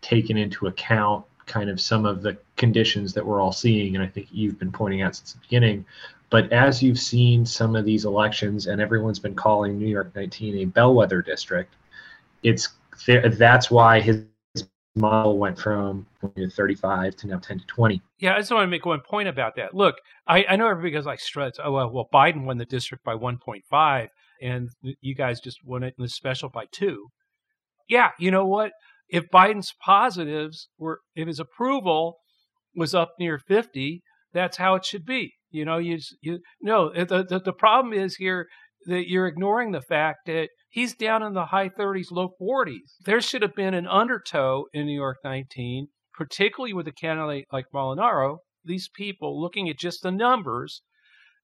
taken 0.00 0.36
into 0.36 0.66
account 0.66 1.24
kind 1.46 1.70
of 1.70 1.80
some 1.80 2.04
of 2.04 2.22
the 2.22 2.36
conditions 2.56 3.12
that 3.14 3.24
we're 3.24 3.40
all 3.40 3.52
seeing, 3.52 3.94
and 3.94 4.04
I 4.04 4.08
think 4.08 4.28
you've 4.30 4.58
been 4.58 4.72
pointing 4.72 5.02
out 5.02 5.16
since 5.16 5.32
the 5.32 5.40
beginning. 5.40 5.84
But 6.32 6.50
as 6.50 6.82
you've 6.82 6.98
seen 6.98 7.44
some 7.44 7.76
of 7.76 7.84
these 7.84 8.06
elections, 8.06 8.66
and 8.66 8.80
everyone's 8.80 9.18
been 9.18 9.34
calling 9.34 9.78
New 9.78 9.86
York 9.86 10.16
19 10.16 10.60
a 10.60 10.64
bellwether 10.64 11.20
district, 11.20 11.74
it's 12.42 12.70
that's 13.06 13.70
why 13.70 14.00
his 14.00 14.24
model 14.94 15.36
went 15.36 15.58
from 15.58 16.06
35 16.56 17.16
to 17.16 17.26
now 17.26 17.38
10 17.38 17.58
to 17.58 17.66
20. 17.66 18.00
Yeah, 18.18 18.34
I 18.34 18.38
just 18.38 18.50
want 18.50 18.64
to 18.64 18.70
make 18.70 18.86
one 18.86 19.00
point 19.00 19.28
about 19.28 19.56
that. 19.56 19.74
Look, 19.74 19.96
I, 20.26 20.46
I 20.48 20.56
know 20.56 20.68
everybody 20.68 20.92
goes 20.92 21.04
like 21.04 21.20
struts. 21.20 21.58
Oh 21.62 21.70
well, 21.70 21.90
well, 21.90 22.08
Biden 22.12 22.44
won 22.44 22.56
the 22.56 22.64
district 22.64 23.04
by 23.04 23.14
1.5, 23.14 24.08
and 24.40 24.70
you 25.02 25.14
guys 25.14 25.38
just 25.38 25.58
won 25.66 25.82
it 25.82 25.94
in 25.98 26.02
the 26.02 26.08
special 26.08 26.48
by 26.48 26.64
two. 26.72 27.08
Yeah, 27.90 28.12
you 28.18 28.30
know 28.30 28.46
what? 28.46 28.72
If 29.10 29.28
Biden's 29.28 29.74
positives 29.84 30.70
were, 30.78 31.00
if 31.14 31.28
his 31.28 31.40
approval 31.40 32.16
was 32.74 32.94
up 32.94 33.12
near 33.18 33.38
50, 33.38 34.02
that's 34.32 34.56
how 34.56 34.76
it 34.76 34.86
should 34.86 35.04
be. 35.04 35.34
You 35.52 35.64
know, 35.64 35.78
you 35.78 35.98
you 36.20 36.40
no. 36.60 36.88
Eh, 36.88 37.04
the, 37.04 37.24
the 37.24 37.40
the 37.40 37.52
problem 37.52 37.92
is 37.92 38.16
here 38.16 38.48
that 38.86 39.08
you're 39.08 39.26
ignoring 39.26 39.72
the 39.72 39.82
fact 39.82 40.20
that 40.26 40.48
he's 40.68 40.94
down 40.94 41.22
in 41.22 41.34
the 41.34 41.46
high 41.46 41.68
30s, 41.68 42.10
low 42.10 42.30
40s. 42.40 42.96
There 43.04 43.20
should 43.20 43.42
have 43.42 43.54
been 43.54 43.74
an 43.74 43.86
undertow 43.86 44.64
in 44.72 44.86
New 44.86 44.94
York 44.98 45.18
19, 45.24 45.88
particularly 46.14 46.72
with 46.72 46.88
a 46.88 46.92
candidate 46.92 47.46
like 47.52 47.66
Molinaro. 47.72 48.38
These 48.64 48.88
people 48.94 49.40
looking 49.40 49.68
at 49.68 49.78
just 49.78 50.02
the 50.02 50.10
numbers, 50.10 50.82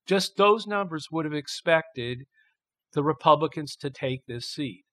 just 0.07 0.37
those 0.37 0.67
numbers 0.67 1.09
would 1.11 1.25
have 1.25 1.35
expected 1.35 2.21
the 2.93 3.03
Republicans 3.03 3.77
to 3.77 3.91
take 3.91 4.23
this 4.27 4.47
seat. 4.51 4.85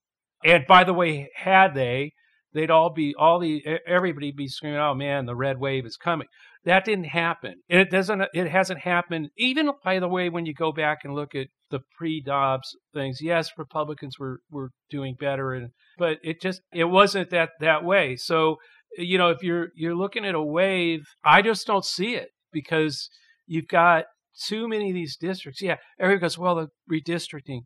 And 0.43 0.65
by 0.67 0.83
the 0.83 0.93
way, 0.93 1.29
had 1.35 1.73
they, 1.73 2.11
they'd 2.53 2.69
all 2.69 2.91
be 2.91 3.15
all 3.17 3.39
the 3.39 3.63
everybody 3.87 4.31
be 4.31 4.47
screaming, 4.47 4.79
"Oh 4.79 4.93
man, 4.93 5.25
the 5.25 5.35
red 5.35 5.59
wave 5.59 5.85
is 5.85 5.97
coming." 5.97 6.27
That 6.65 6.83
didn't 6.83 7.05
happen. 7.05 7.55
It 7.69 7.91
doesn't. 7.91 8.23
It 8.33 8.49
hasn't 8.49 8.79
happened. 8.79 9.29
Even 9.37 9.69
by 9.83 9.99
the 9.99 10.07
way, 10.07 10.29
when 10.29 10.47
you 10.47 10.53
go 10.53 10.71
back 10.71 10.99
and 11.03 11.13
look 11.13 11.35
at 11.35 11.47
the 11.69 11.79
pre-Dobbs 11.97 12.75
things, 12.93 13.19
yes, 13.21 13.51
Republicans 13.57 14.17
were 14.19 14.39
were 14.49 14.71
doing 14.89 15.15
better, 15.19 15.53
and 15.53 15.69
but 15.97 16.17
it 16.23 16.41
just 16.41 16.61
it 16.73 16.85
wasn't 16.85 17.29
that 17.29 17.49
that 17.59 17.83
way. 17.83 18.15
So 18.15 18.57
you 18.97 19.17
know, 19.17 19.29
if 19.29 19.43
you're 19.43 19.69
you're 19.75 19.95
looking 19.95 20.25
at 20.25 20.33
a 20.33 20.41
wave, 20.41 21.01
I 21.23 21.43
just 21.43 21.67
don't 21.67 21.85
see 21.85 22.15
it 22.15 22.29
because 22.51 23.09
you've 23.45 23.67
got 23.67 24.05
too 24.47 24.67
many 24.67 24.89
of 24.89 24.95
these 24.95 25.17
districts. 25.17 25.61
Yeah, 25.61 25.77
everybody 25.99 26.21
goes, 26.21 26.37
well, 26.37 26.55
the 26.55 26.67
redistricting. 26.91 27.61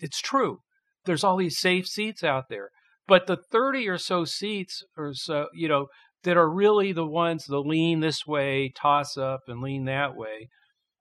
It's 0.00 0.20
true. 0.20 0.58
There's 1.04 1.24
all 1.24 1.36
these 1.36 1.58
safe 1.58 1.86
seats 1.86 2.24
out 2.24 2.44
there 2.50 2.70
but 3.06 3.26
the 3.26 3.36
30 3.36 3.88
or 3.88 3.98
so 3.98 4.24
seats 4.24 4.82
or 4.96 5.12
so, 5.14 5.46
you 5.54 5.68
know, 5.68 5.86
that 6.24 6.36
are 6.36 6.50
really 6.50 6.92
the 6.92 7.06
ones 7.06 7.46
that 7.46 7.58
lean 7.60 8.00
this 8.00 8.26
way, 8.26 8.72
toss 8.76 9.16
up, 9.16 9.40
and 9.46 9.62
lean 9.62 9.84
that 9.84 10.16
way, 10.16 10.48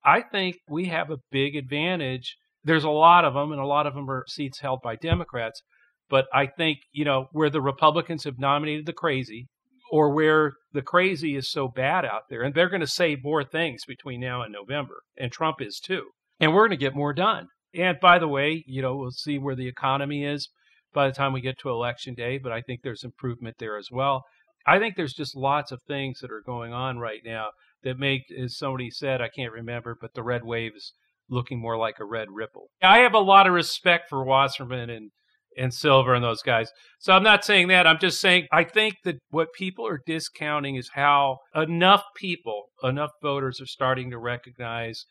I 0.05 0.21
think 0.21 0.57
we 0.69 0.85
have 0.85 1.09
a 1.09 1.17
big 1.31 1.55
advantage. 1.55 2.35
There's 2.63 2.83
a 2.83 2.89
lot 2.89 3.25
of 3.25 3.33
them, 3.33 3.51
and 3.51 3.61
a 3.61 3.65
lot 3.65 3.87
of 3.87 3.95
them 3.95 4.09
are 4.09 4.25
seats 4.27 4.59
held 4.59 4.81
by 4.83 4.95
Democrats. 4.95 5.61
But 6.09 6.27
I 6.33 6.45
think, 6.45 6.79
you 6.91 7.05
know, 7.05 7.27
where 7.31 7.49
the 7.49 7.61
Republicans 7.61 8.25
have 8.25 8.37
nominated 8.37 8.85
the 8.85 8.93
crazy, 8.93 9.47
or 9.91 10.13
where 10.13 10.53
the 10.73 10.81
crazy 10.81 11.35
is 11.35 11.49
so 11.49 11.67
bad 11.67 12.05
out 12.05 12.23
there, 12.29 12.41
and 12.41 12.53
they're 12.53 12.69
going 12.69 12.81
to 12.81 12.87
say 12.87 13.17
more 13.21 13.43
things 13.43 13.85
between 13.87 14.19
now 14.19 14.41
and 14.41 14.51
November, 14.51 15.01
and 15.17 15.31
Trump 15.31 15.61
is 15.61 15.79
too. 15.79 16.07
And 16.39 16.53
we're 16.53 16.67
going 16.67 16.71
to 16.71 16.85
get 16.85 16.95
more 16.95 17.13
done. 17.13 17.47
And 17.73 17.97
by 17.99 18.19
the 18.19 18.27
way, 18.27 18.63
you 18.67 18.81
know, 18.81 18.95
we'll 18.95 19.11
see 19.11 19.39
where 19.39 19.55
the 19.55 19.67
economy 19.67 20.25
is 20.25 20.49
by 20.93 21.07
the 21.07 21.13
time 21.13 21.33
we 21.33 21.41
get 21.41 21.57
to 21.59 21.69
election 21.69 22.13
day, 22.13 22.37
but 22.37 22.51
I 22.51 22.61
think 22.61 22.81
there's 22.81 23.03
improvement 23.03 23.55
there 23.59 23.77
as 23.77 23.87
well. 23.91 24.23
I 24.65 24.79
think 24.79 24.95
there's 24.95 25.13
just 25.13 25.35
lots 25.35 25.71
of 25.71 25.81
things 25.87 26.19
that 26.19 26.31
are 26.31 26.43
going 26.45 26.73
on 26.73 26.99
right 26.99 27.21
now 27.25 27.49
that 27.83 27.99
make, 27.99 28.23
as 28.31 28.57
somebody 28.57 28.89
said, 28.89 29.21
I 29.21 29.29
can't 29.29 29.51
remember, 29.51 29.97
but 29.99 30.13
the 30.13 30.23
red 30.23 30.43
wave 30.43 30.71
is 30.75 30.93
looking 31.29 31.59
more 31.59 31.77
like 31.77 31.95
a 31.99 32.05
red 32.05 32.29
ripple. 32.31 32.67
I 32.81 32.99
have 32.99 33.13
a 33.13 33.19
lot 33.19 33.47
of 33.47 33.53
respect 33.53 34.09
for 34.09 34.23
Wasserman 34.23 34.89
and 34.89 35.11
and 35.57 35.73
Silver 35.73 36.13
and 36.13 36.23
those 36.23 36.41
guys. 36.41 36.71
So 36.99 37.13
I'm 37.13 37.23
not 37.23 37.45
saying 37.45 37.67
that. 37.67 37.85
I'm 37.85 37.99
just 37.99 38.19
saying 38.19 38.47
I 38.51 38.63
think 38.63 38.95
that 39.03 39.15
what 39.29 39.53
people 39.53 39.85
are 39.87 40.01
discounting 40.05 40.75
is 40.75 40.91
how 40.93 41.37
enough 41.55 42.03
people, 42.17 42.65
enough 42.81 43.11
voters 43.21 43.61
are 43.61 43.67
starting 43.67 44.09
to 44.11 44.17
recognize 44.17 45.05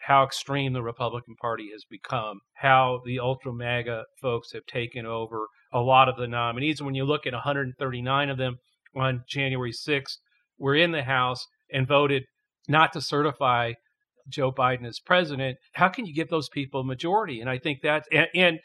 how 0.00 0.24
extreme 0.24 0.72
the 0.72 0.82
Republican 0.82 1.34
Party 1.40 1.70
has 1.72 1.84
become, 1.88 2.40
how 2.56 3.00
the 3.04 3.18
ultra 3.18 3.52
MAGA 3.52 4.04
folks 4.20 4.52
have 4.52 4.66
taken 4.66 5.06
over 5.06 5.46
a 5.72 5.80
lot 5.80 6.08
of 6.08 6.16
the 6.16 6.28
nominees. 6.28 6.82
When 6.82 6.94
you 6.94 7.04
look 7.04 7.26
at 7.26 7.32
139 7.32 8.30
of 8.30 8.36
them 8.36 8.56
on 8.96 9.24
January 9.28 9.72
6th, 9.72 10.16
were 10.58 10.74
in 10.74 10.92
the 10.92 11.02
House 11.02 11.46
and 11.72 11.86
voted 11.86 12.24
not 12.68 12.92
to 12.94 13.00
certify 13.00 13.72
Joe 14.28 14.50
Biden 14.50 14.86
as 14.86 14.98
president, 14.98 15.58
how 15.74 15.88
can 15.88 16.06
you 16.06 16.14
give 16.14 16.28
those 16.28 16.48
people 16.48 16.80
a 16.80 16.84
majority? 16.84 17.40
And 17.40 17.48
I 17.48 17.58
think 17.58 17.82
that, 17.82 18.04
and, 18.10 18.26
and 18.34 18.58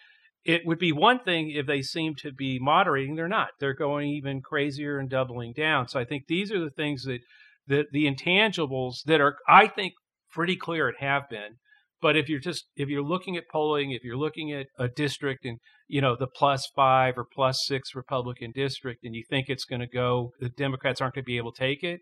it 0.43 0.65
would 0.65 0.79
be 0.79 0.91
one 0.91 1.19
thing 1.19 1.51
if 1.51 1.67
they 1.67 1.81
seem 1.81 2.15
to 2.15 2.31
be 2.31 2.57
moderating. 2.59 3.15
They're 3.15 3.27
not. 3.27 3.49
They're 3.59 3.73
going 3.73 4.09
even 4.09 4.41
crazier 4.41 4.97
and 4.97 5.09
doubling 5.09 5.53
down. 5.53 5.87
So 5.87 5.99
I 5.99 6.05
think 6.05 6.23
these 6.27 6.51
are 6.51 6.59
the 6.59 6.71
things 6.71 7.03
that 7.03 7.19
the 7.67 7.85
the 7.91 8.05
intangibles 8.05 9.03
that 9.05 9.21
are, 9.21 9.37
I 9.47 9.67
think, 9.67 9.93
pretty 10.31 10.55
clear 10.55 10.89
it 10.89 10.95
have 10.99 11.29
been. 11.29 11.57
But 12.01 12.17
if 12.17 12.27
you're 12.27 12.39
just 12.39 12.65
if 12.75 12.89
you're 12.89 13.03
looking 13.03 13.37
at 13.37 13.49
polling, 13.51 13.91
if 13.91 14.03
you're 14.03 14.17
looking 14.17 14.51
at 14.51 14.65
a 14.79 14.87
district 14.87 15.45
and 15.45 15.59
you 15.91 15.99
know 15.99 16.15
the 16.15 16.27
plus 16.27 16.71
five 16.73 17.17
or 17.17 17.25
plus 17.25 17.65
six 17.67 17.93
Republican 17.95 18.51
district, 18.51 19.03
and 19.03 19.13
you 19.13 19.23
think 19.29 19.49
it's 19.49 19.65
going 19.65 19.81
to 19.81 19.87
go, 19.87 20.31
the 20.39 20.47
Democrats 20.49 21.01
aren't 21.01 21.15
going 21.15 21.23
to 21.23 21.25
be 21.25 21.35
able 21.35 21.51
to 21.51 21.59
take 21.59 21.83
it. 21.83 21.99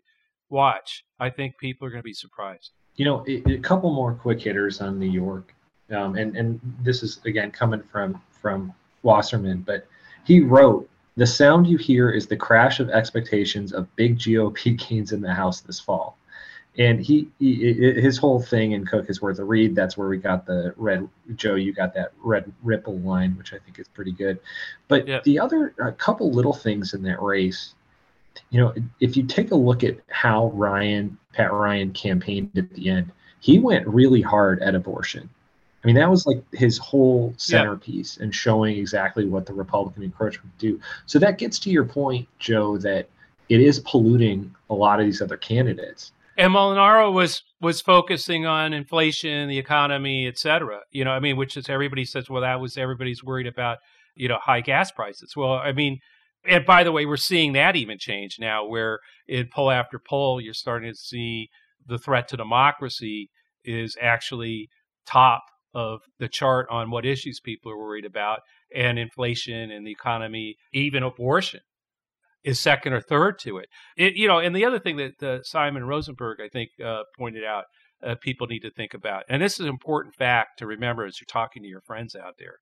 Watch, 0.48 1.04
I 1.18 1.28
think 1.28 1.58
people 1.58 1.86
are 1.86 1.90
going 1.90 2.02
to 2.02 2.04
be 2.04 2.14
surprised. 2.14 2.70
You 2.94 3.04
know, 3.04 3.24
a, 3.26 3.54
a 3.54 3.58
couple 3.58 3.92
more 3.92 4.14
quick 4.14 4.40
hitters 4.40 4.80
on 4.80 5.00
New 5.00 5.10
York, 5.10 5.52
um, 5.90 6.14
and 6.14 6.36
and 6.36 6.60
this 6.82 7.02
is 7.02 7.20
again 7.24 7.50
coming 7.50 7.82
from 7.82 8.22
from 8.40 8.72
Wasserman, 9.02 9.62
but 9.62 9.88
he 10.24 10.40
wrote 10.40 10.88
the 11.16 11.26
sound 11.26 11.66
you 11.66 11.76
hear 11.76 12.10
is 12.10 12.28
the 12.28 12.36
crash 12.36 12.78
of 12.78 12.90
expectations 12.90 13.72
of 13.72 13.94
big 13.96 14.18
GOP 14.18 14.78
gains 14.88 15.10
in 15.10 15.20
the 15.20 15.34
House 15.34 15.60
this 15.60 15.80
fall 15.80 16.16
and 16.78 17.00
he, 17.00 17.28
he, 17.38 17.72
his 17.74 18.16
whole 18.16 18.40
thing 18.40 18.72
in 18.72 18.86
Cook 18.86 19.10
is 19.10 19.20
worth 19.20 19.38
a 19.38 19.44
read. 19.44 19.74
That's 19.74 19.96
where 19.96 20.08
we 20.08 20.18
got 20.18 20.46
the 20.46 20.72
red 20.76 21.08
Joe. 21.34 21.56
You 21.56 21.72
got 21.72 21.94
that 21.94 22.12
red 22.22 22.50
ripple 22.62 22.98
line, 23.00 23.36
which 23.36 23.52
I 23.52 23.58
think 23.58 23.78
is 23.78 23.88
pretty 23.88 24.12
good. 24.12 24.38
But 24.88 25.24
the 25.24 25.38
other 25.38 25.74
a 25.78 25.92
couple 25.92 26.30
little 26.30 26.52
things 26.52 26.94
in 26.94 27.02
that 27.02 27.20
race, 27.20 27.74
you 28.50 28.60
know, 28.60 28.74
if 29.00 29.16
you 29.16 29.24
take 29.24 29.50
a 29.50 29.56
look 29.56 29.82
at 29.82 29.98
how 30.08 30.48
Ryan 30.48 31.18
Pat 31.32 31.52
Ryan 31.52 31.92
campaigned 31.92 32.56
at 32.56 32.72
the 32.74 32.88
end, 32.88 33.10
he 33.40 33.58
went 33.58 33.86
really 33.86 34.20
hard 34.20 34.62
at 34.62 34.74
abortion. 34.74 35.28
I 35.82 35.86
mean, 35.86 35.96
that 35.96 36.10
was 36.10 36.26
like 36.26 36.42
his 36.52 36.76
whole 36.78 37.32
centerpiece 37.36 38.18
and 38.18 38.34
showing 38.34 38.76
exactly 38.76 39.24
what 39.24 39.46
the 39.46 39.54
Republican 39.54 40.02
encroachment 40.02 40.56
do. 40.58 40.78
So 41.06 41.18
that 41.18 41.38
gets 41.38 41.58
to 41.60 41.70
your 41.70 41.84
point, 41.84 42.28
Joe, 42.38 42.76
that 42.78 43.08
it 43.48 43.60
is 43.60 43.80
polluting 43.80 44.54
a 44.68 44.74
lot 44.74 45.00
of 45.00 45.06
these 45.06 45.22
other 45.22 45.38
candidates 45.38 46.12
and 46.36 46.52
Molinaro 46.52 47.12
was 47.12 47.42
was 47.60 47.80
focusing 47.80 48.46
on 48.46 48.72
inflation, 48.72 49.48
the 49.48 49.58
economy, 49.58 50.26
et 50.26 50.38
cetera. 50.38 50.80
You 50.90 51.04
know, 51.04 51.10
I 51.10 51.20
mean, 51.20 51.36
which 51.36 51.56
is 51.56 51.68
everybody 51.68 52.04
says, 52.04 52.30
well, 52.30 52.42
that 52.42 52.60
was 52.60 52.78
everybody's 52.78 53.22
worried 53.22 53.46
about, 53.46 53.78
you 54.14 54.28
know, 54.28 54.38
high 54.40 54.60
gas 54.60 54.90
prices. 54.90 55.34
Well, 55.36 55.54
I 55.54 55.72
mean, 55.72 55.98
and 56.48 56.64
by 56.64 56.84
the 56.84 56.92
way, 56.92 57.04
we're 57.04 57.16
seeing 57.16 57.52
that 57.52 57.76
even 57.76 57.98
change 57.98 58.36
now, 58.40 58.66
where 58.66 59.00
in 59.28 59.48
poll 59.52 59.70
after 59.70 59.98
poll, 59.98 60.40
you're 60.40 60.54
starting 60.54 60.90
to 60.90 60.96
see 60.96 61.48
the 61.86 61.98
threat 61.98 62.28
to 62.28 62.36
democracy 62.36 63.30
is 63.64 63.96
actually 64.00 64.68
top 65.06 65.42
of 65.74 66.00
the 66.18 66.28
chart 66.28 66.66
on 66.70 66.90
what 66.90 67.06
issues 67.06 67.40
people 67.40 67.70
are 67.70 67.78
worried 67.78 68.04
about, 68.04 68.40
and 68.74 68.98
inflation 68.98 69.70
and 69.70 69.86
the 69.86 69.90
economy, 69.90 70.56
even 70.72 71.02
abortion 71.02 71.60
is 72.44 72.58
second 72.58 72.92
or 72.92 73.00
third 73.00 73.38
to 73.40 73.58
it. 73.58 73.68
it 73.96 74.14
you 74.14 74.26
know, 74.26 74.38
and 74.38 74.54
the 74.54 74.64
other 74.64 74.78
thing 74.78 74.96
that 74.96 75.22
uh, 75.22 75.42
Simon 75.42 75.84
Rosenberg, 75.84 76.38
I 76.40 76.48
think, 76.48 76.70
uh, 76.84 77.02
pointed 77.18 77.44
out, 77.44 77.64
uh, 78.02 78.14
people 78.20 78.46
need 78.46 78.60
to 78.60 78.70
think 78.70 78.94
about, 78.94 79.24
and 79.28 79.42
this 79.42 79.54
is 79.54 79.60
an 79.60 79.68
important 79.68 80.14
fact 80.14 80.58
to 80.58 80.66
remember 80.66 81.04
as 81.04 81.20
you're 81.20 81.26
talking 81.26 81.62
to 81.62 81.68
your 81.68 81.82
friends 81.82 82.14
out 82.14 82.34
there. 82.38 82.56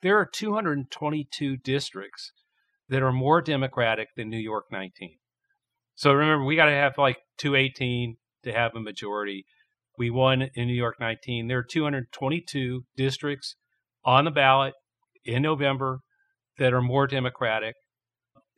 There 0.00 0.18
are 0.18 0.26
222 0.26 1.58
districts 1.58 2.32
that 2.88 3.02
are 3.02 3.12
more 3.12 3.42
Democratic 3.42 4.08
than 4.16 4.30
New 4.30 4.38
York 4.38 4.64
19. 4.70 5.18
So 5.94 6.12
remember, 6.12 6.44
we 6.44 6.56
got 6.56 6.66
to 6.66 6.72
have 6.72 6.98
like 6.98 7.18
218 7.38 8.16
to 8.44 8.52
have 8.52 8.74
a 8.74 8.80
majority. 8.80 9.44
We 9.98 10.10
won 10.10 10.50
in 10.54 10.66
New 10.66 10.74
York 10.74 10.96
19. 10.98 11.46
There 11.46 11.58
are 11.58 11.64
222 11.64 12.84
districts 12.96 13.56
on 14.04 14.24
the 14.24 14.30
ballot 14.30 14.74
in 15.24 15.42
November 15.42 16.00
that 16.58 16.72
are 16.72 16.82
more 16.82 17.06
Democratic 17.06 17.74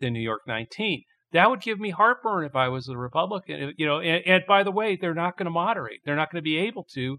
than 0.00 0.12
New 0.12 0.20
York 0.20 0.42
19. 0.46 1.02
That 1.32 1.50
would 1.50 1.60
give 1.60 1.80
me 1.80 1.90
heartburn 1.90 2.44
if 2.44 2.54
I 2.54 2.68
was 2.68 2.88
a 2.88 2.96
Republican. 2.96 3.74
You 3.76 3.86
know, 3.86 4.00
and, 4.00 4.22
and 4.26 4.42
by 4.46 4.62
the 4.62 4.70
way, 4.70 4.96
they're 4.96 5.14
not 5.14 5.36
going 5.36 5.46
to 5.46 5.50
moderate. 5.50 6.00
They're 6.04 6.16
not 6.16 6.30
going 6.30 6.40
to 6.40 6.44
be 6.44 6.58
able 6.58 6.86
to, 6.94 7.18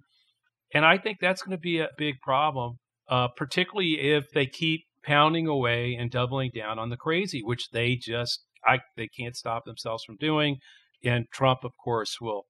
and 0.73 0.85
I 0.85 0.97
think 0.97 1.17
that's 1.19 1.41
going 1.41 1.57
to 1.57 1.61
be 1.61 1.79
a 1.79 1.89
big 1.97 2.15
problem, 2.21 2.79
uh, 3.09 3.27
particularly 3.35 3.99
if 3.99 4.31
they 4.31 4.45
keep 4.45 4.81
pounding 5.03 5.47
away 5.47 5.95
and 5.95 6.11
doubling 6.11 6.51
down 6.53 6.79
on 6.79 6.89
the 6.89 6.97
crazy, 6.97 7.41
which 7.43 7.69
they 7.71 7.95
just 7.95 8.43
I 8.65 8.79
they 8.95 9.07
can't 9.07 9.35
stop 9.35 9.65
themselves 9.65 10.03
from 10.03 10.17
doing. 10.17 10.57
And 11.03 11.25
Trump, 11.31 11.59
of 11.63 11.71
course, 11.83 12.17
will 12.19 12.45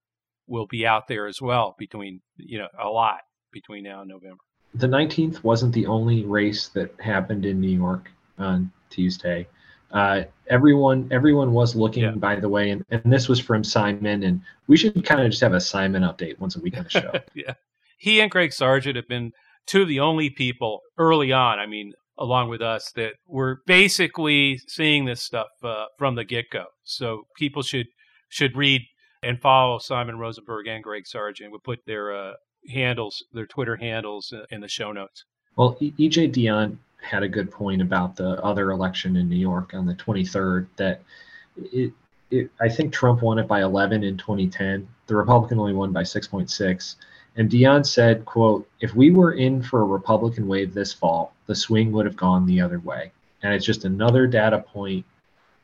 will 0.48 0.67
be 0.67 0.86
out 0.86 1.07
there 1.07 1.27
as 1.27 1.41
well 1.41 1.75
between 1.77 2.22
you 2.38 2.57
know 2.57 2.69
a 2.79 2.89
lot 2.89 3.19
between 3.51 3.84
now 3.84 4.01
and 4.01 4.10
November. 4.10 4.38
The 4.74 4.88
19th 4.88 5.43
wasn't 5.43 5.74
the 5.74 5.86
only 5.86 6.24
race 6.25 6.67
that 6.69 6.93
happened 7.00 7.46
in 7.46 7.60
New 7.60 7.75
York 7.75 8.12
on 8.38 8.72
Tuesday. 8.89 9.48
Uh, 9.91 10.24
everyone 10.48 11.08
everyone 11.12 11.53
was 11.53 11.75
looking, 11.75 12.03
yeah. 12.03 12.12
by 12.12 12.36
the 12.36 12.50
way, 12.50 12.72
and, 12.72 12.84
and 12.89 13.01
this 13.12 13.27
was 13.29 13.39
from 13.39 13.63
Simon, 13.63 14.24
and 14.24 14.41
we 14.67 14.77
should 14.77 15.03
kind 15.06 15.22
of 15.22 15.29
just 15.29 15.41
have 15.41 15.53
a 15.53 15.62
Simon 15.62 16.03
update 16.03 16.39
once 16.39 16.56
a 16.56 16.60
week 16.60 16.77
on 16.77 16.84
the 16.84 16.89
show. 16.89 17.12
yeah, 17.34 17.53
he 17.98 18.20
and 18.20 18.29
Greg 18.29 18.51
Sargent 18.51 18.96
have 18.96 19.08
been 19.08 19.32
two 19.65 19.84
of 19.84 19.88
the 19.88 20.00
only 20.00 20.29
people 20.29 20.82
early 20.98 21.32
on. 21.32 21.60
I 21.60 21.65
mean, 21.65 21.94
along 22.17 22.50
with 22.50 22.62
us, 22.62 22.91
that 22.96 23.13
were 23.27 23.62
basically 23.65 24.60
seeing 24.67 25.06
this 25.06 25.22
stuff 25.22 25.48
uh, 25.63 25.86
from 25.98 26.15
the 26.15 26.25
get 26.25 26.50
go. 26.51 26.65
So 26.84 27.24
people 27.38 27.62
should 27.62 27.88
should 28.29 28.56
read 28.56 28.82
and 29.24 29.39
follow 29.41 29.79
Simon 29.79 30.17
Rosenberg 30.17 30.67
and 30.67 30.84
Greg 30.84 31.08
Sargent. 31.08 31.51
We 31.51 31.60
put 31.60 31.79
their 31.86 32.15
uh, 32.15 32.34
handles, 32.70 33.24
their 33.34 33.46
Twitter 33.46 33.75
handles, 33.75 34.34
uh, 34.34 34.44
in 34.51 34.62
the 34.62 34.67
show 34.67 34.91
notes. 34.91 35.24
Well, 35.56 35.75
EJ 35.82 36.34
Dionne 36.34 36.77
had 37.01 37.24
a 37.24 37.27
good 37.27 37.51
point 37.51 37.82
about 37.82 38.16
the 38.16 38.44
other 38.44 38.72
election 38.72 39.16
in 39.16 39.30
New 39.30 39.38
York 39.38 39.74
on 39.74 39.86
the 39.86 39.94
23rd 39.94 40.68
that 40.77 41.01
it, 41.72 41.94
it, 42.30 42.51
I 42.60 42.70
think 42.70 42.94
Trump 42.94 43.22
won 43.22 43.39
it 43.39 43.48
by 43.48 43.62
11 43.62 44.04
in 44.04 44.18
2010. 44.18 44.88
The 45.08 45.16
Republican 45.16 45.60
only 45.60 45.74
won 45.74 45.92
by 45.92 46.04
6.6. 46.04 46.96
And 47.38 47.50
Dionne 47.50 47.86
said, 47.86 48.25
quote, 48.25 48.68
if 48.82 48.96
we 48.96 49.12
were 49.12 49.34
in 49.34 49.62
for 49.62 49.82
a 49.82 49.86
Republican 49.86 50.48
wave 50.48 50.74
this 50.74 50.92
fall, 50.92 51.34
the 51.46 51.56
swing 51.56 51.92
would 51.92 52.06
have 52.06 52.18
gone 52.18 52.46
the 52.46 52.60
other 52.60 52.80
way. 52.80 53.12
And 53.44 53.54
it's 53.54 53.66
just 53.66 53.86
another 53.86 54.25
data 54.27 54.60
point 54.60 55.06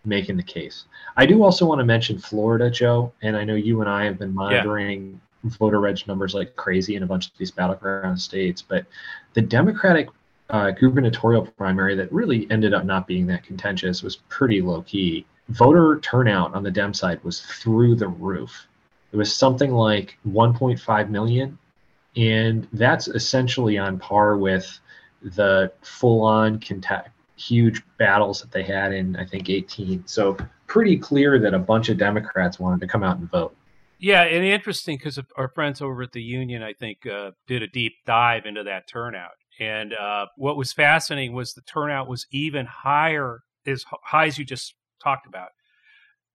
making 0.05 0.37
the 0.37 0.43
case. 0.43 0.85
I 1.17 1.25
do 1.25 1.43
also 1.43 1.65
want 1.65 1.79
to 1.79 1.85
mention 1.85 2.19
Florida, 2.19 2.69
Joe, 2.69 3.11
and 3.21 3.35
I 3.35 3.43
know 3.43 3.55
you 3.55 3.81
and 3.81 3.89
I 3.89 4.05
have 4.05 4.19
been 4.19 4.33
monitoring 4.33 5.19
yeah. 5.43 5.51
voter 5.57 5.79
reg 5.79 6.05
numbers 6.07 6.33
like 6.33 6.55
crazy 6.55 6.95
in 6.95 7.03
a 7.03 7.07
bunch 7.07 7.27
of 7.27 7.37
these 7.37 7.51
battleground 7.51 8.19
states, 8.19 8.61
but 8.61 8.85
the 9.33 9.41
Democratic 9.41 10.09
uh, 10.53 10.69
gubernatorial 10.69 11.47
primary 11.57 11.95
that 11.95 12.13
really 12.13 12.47
ended 12.51 12.75
up 12.75 12.85
not 12.85 13.07
being 13.07 13.25
that 13.25 13.43
contentious 13.43 14.03
was 14.03 14.17
pretty 14.29 14.61
low 14.61 14.83
key. 14.83 15.25
Voter 15.49 15.99
turnout 16.01 16.53
on 16.53 16.61
the 16.61 16.69
Dem 16.69 16.93
side 16.93 17.21
was 17.23 17.41
through 17.41 17.95
the 17.95 18.07
roof. 18.07 18.67
It 19.11 19.17
was 19.17 19.35
something 19.35 19.71
like 19.71 20.17
1.5 20.27 21.09
million, 21.09 21.57
and 22.15 22.67
that's 22.71 23.07
essentially 23.07 23.79
on 23.79 23.97
par 23.97 24.37
with 24.37 24.79
the 25.23 25.71
full-on 25.81 26.59
contact, 26.59 27.09
huge 27.35 27.81
battles 27.97 28.41
that 28.41 28.51
they 28.51 28.63
had 28.63 28.93
in 28.93 29.15
I 29.15 29.25
think 29.25 29.49
18. 29.49 30.03
So 30.05 30.37
pretty 30.67 30.97
clear 30.97 31.39
that 31.39 31.55
a 31.55 31.59
bunch 31.59 31.89
of 31.89 31.97
Democrats 31.97 32.59
wanted 32.59 32.79
to 32.81 32.87
come 32.87 33.03
out 33.03 33.17
and 33.17 33.29
vote. 33.29 33.55
Yeah, 33.97 34.21
and 34.21 34.45
interesting 34.45 34.97
because 34.97 35.19
our 35.35 35.47
friends 35.47 35.81
over 35.81 36.03
at 36.03 36.11
the 36.11 36.21
union, 36.21 36.61
I 36.61 36.73
think, 36.73 37.07
uh, 37.07 37.31
did 37.47 37.63
a 37.63 37.67
deep 37.67 37.93
dive 38.05 38.45
into 38.45 38.63
that 38.63 38.87
turnout. 38.87 39.31
And 39.59 39.93
uh, 39.93 40.27
what 40.35 40.57
was 40.57 40.73
fascinating 40.73 41.33
was 41.33 41.53
the 41.53 41.61
turnout 41.61 42.07
was 42.07 42.25
even 42.31 42.65
higher, 42.65 43.39
as 43.65 43.85
high 44.05 44.25
as 44.27 44.37
you 44.37 44.45
just 44.45 44.73
talked 45.01 45.27
about, 45.27 45.49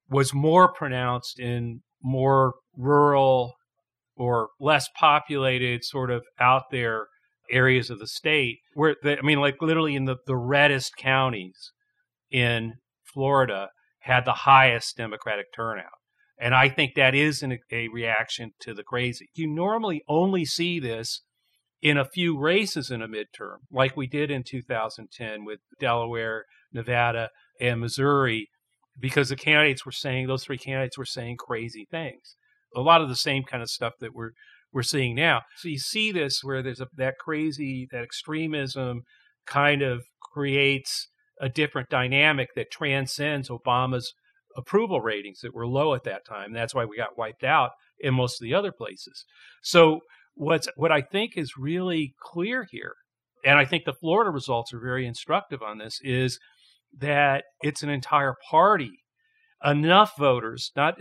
was 0.08 0.32
more 0.32 0.72
pronounced 0.72 1.38
in 1.38 1.82
more 2.02 2.54
rural 2.76 3.54
or 4.16 4.50
less 4.60 4.88
populated, 4.98 5.84
sort 5.84 6.10
of 6.10 6.24
out 6.40 6.64
there 6.70 7.06
areas 7.50 7.90
of 7.90 7.98
the 7.98 8.06
state 8.06 8.58
where 8.74 8.94
the, 9.02 9.18
I 9.18 9.22
mean, 9.22 9.40
like 9.40 9.56
literally 9.60 9.94
in 9.94 10.04
the, 10.04 10.16
the 10.26 10.36
reddest 10.36 10.96
counties 10.96 11.72
in 12.30 12.74
Florida 13.04 13.70
had 14.00 14.24
the 14.24 14.32
highest 14.32 14.96
Democratic 14.96 15.46
turnout. 15.54 15.86
And 16.38 16.54
I 16.54 16.68
think 16.68 16.94
that 16.94 17.14
is 17.14 17.42
an, 17.42 17.58
a 17.72 17.88
reaction 17.88 18.52
to 18.60 18.74
the 18.74 18.84
crazy. 18.84 19.28
You 19.34 19.48
normally 19.48 20.02
only 20.08 20.44
see 20.44 20.78
this 20.78 21.22
in 21.80 21.96
a 21.96 22.04
few 22.04 22.38
races 22.38 22.90
in 22.90 23.02
a 23.02 23.08
midterm, 23.08 23.58
like 23.70 23.96
we 23.96 24.06
did 24.06 24.30
in 24.30 24.42
2010 24.42 25.44
with 25.44 25.60
Delaware, 25.78 26.44
Nevada, 26.72 27.30
and 27.60 27.80
Missouri, 27.80 28.48
because 28.98 29.28
the 29.28 29.36
candidates 29.36 29.86
were 29.86 29.92
saying, 29.92 30.26
those 30.26 30.44
three 30.44 30.58
candidates 30.58 30.98
were 30.98 31.04
saying 31.04 31.36
crazy 31.36 31.86
things. 31.90 32.36
A 32.74 32.80
lot 32.80 33.00
of 33.00 33.08
the 33.08 33.16
same 33.16 33.44
kind 33.44 33.62
of 33.62 33.70
stuff 33.70 33.94
that 34.00 34.14
we're 34.14 34.32
we're 34.72 34.82
seeing 34.82 35.14
now. 35.14 35.42
So 35.56 35.68
you 35.68 35.78
see 35.78 36.12
this 36.12 36.40
where 36.42 36.62
there's 36.62 36.80
a, 36.80 36.88
that 36.96 37.14
crazy, 37.18 37.88
that 37.90 38.02
extremism 38.02 39.02
kind 39.46 39.82
of 39.82 40.02
creates 40.20 41.08
a 41.40 41.48
different 41.48 41.88
dynamic 41.88 42.50
that 42.54 42.70
transcends 42.70 43.48
Obama's 43.48 44.12
approval 44.56 45.00
ratings 45.00 45.40
that 45.40 45.54
were 45.54 45.66
low 45.66 45.94
at 45.94 46.04
that 46.04 46.26
time. 46.26 46.52
That's 46.52 46.74
why 46.74 46.84
we 46.84 46.96
got 46.96 47.16
wiped 47.16 47.44
out 47.44 47.70
in 48.00 48.14
most 48.14 48.40
of 48.40 48.44
the 48.44 48.54
other 48.54 48.72
places. 48.72 49.24
So 49.62 50.00
what's 50.38 50.68
what 50.76 50.92
I 50.92 51.02
think 51.02 51.32
is 51.36 51.52
really 51.58 52.14
clear 52.20 52.66
here, 52.70 52.94
and 53.44 53.58
I 53.58 53.64
think 53.64 53.84
the 53.84 53.92
Florida 53.92 54.30
results 54.30 54.72
are 54.72 54.80
very 54.80 55.06
instructive 55.06 55.62
on 55.62 55.78
this, 55.78 55.98
is 56.02 56.38
that 56.96 57.44
it's 57.60 57.82
an 57.82 57.90
entire 57.90 58.34
party 58.50 58.92
enough 59.64 60.12
voters, 60.16 60.70
not, 60.76 60.98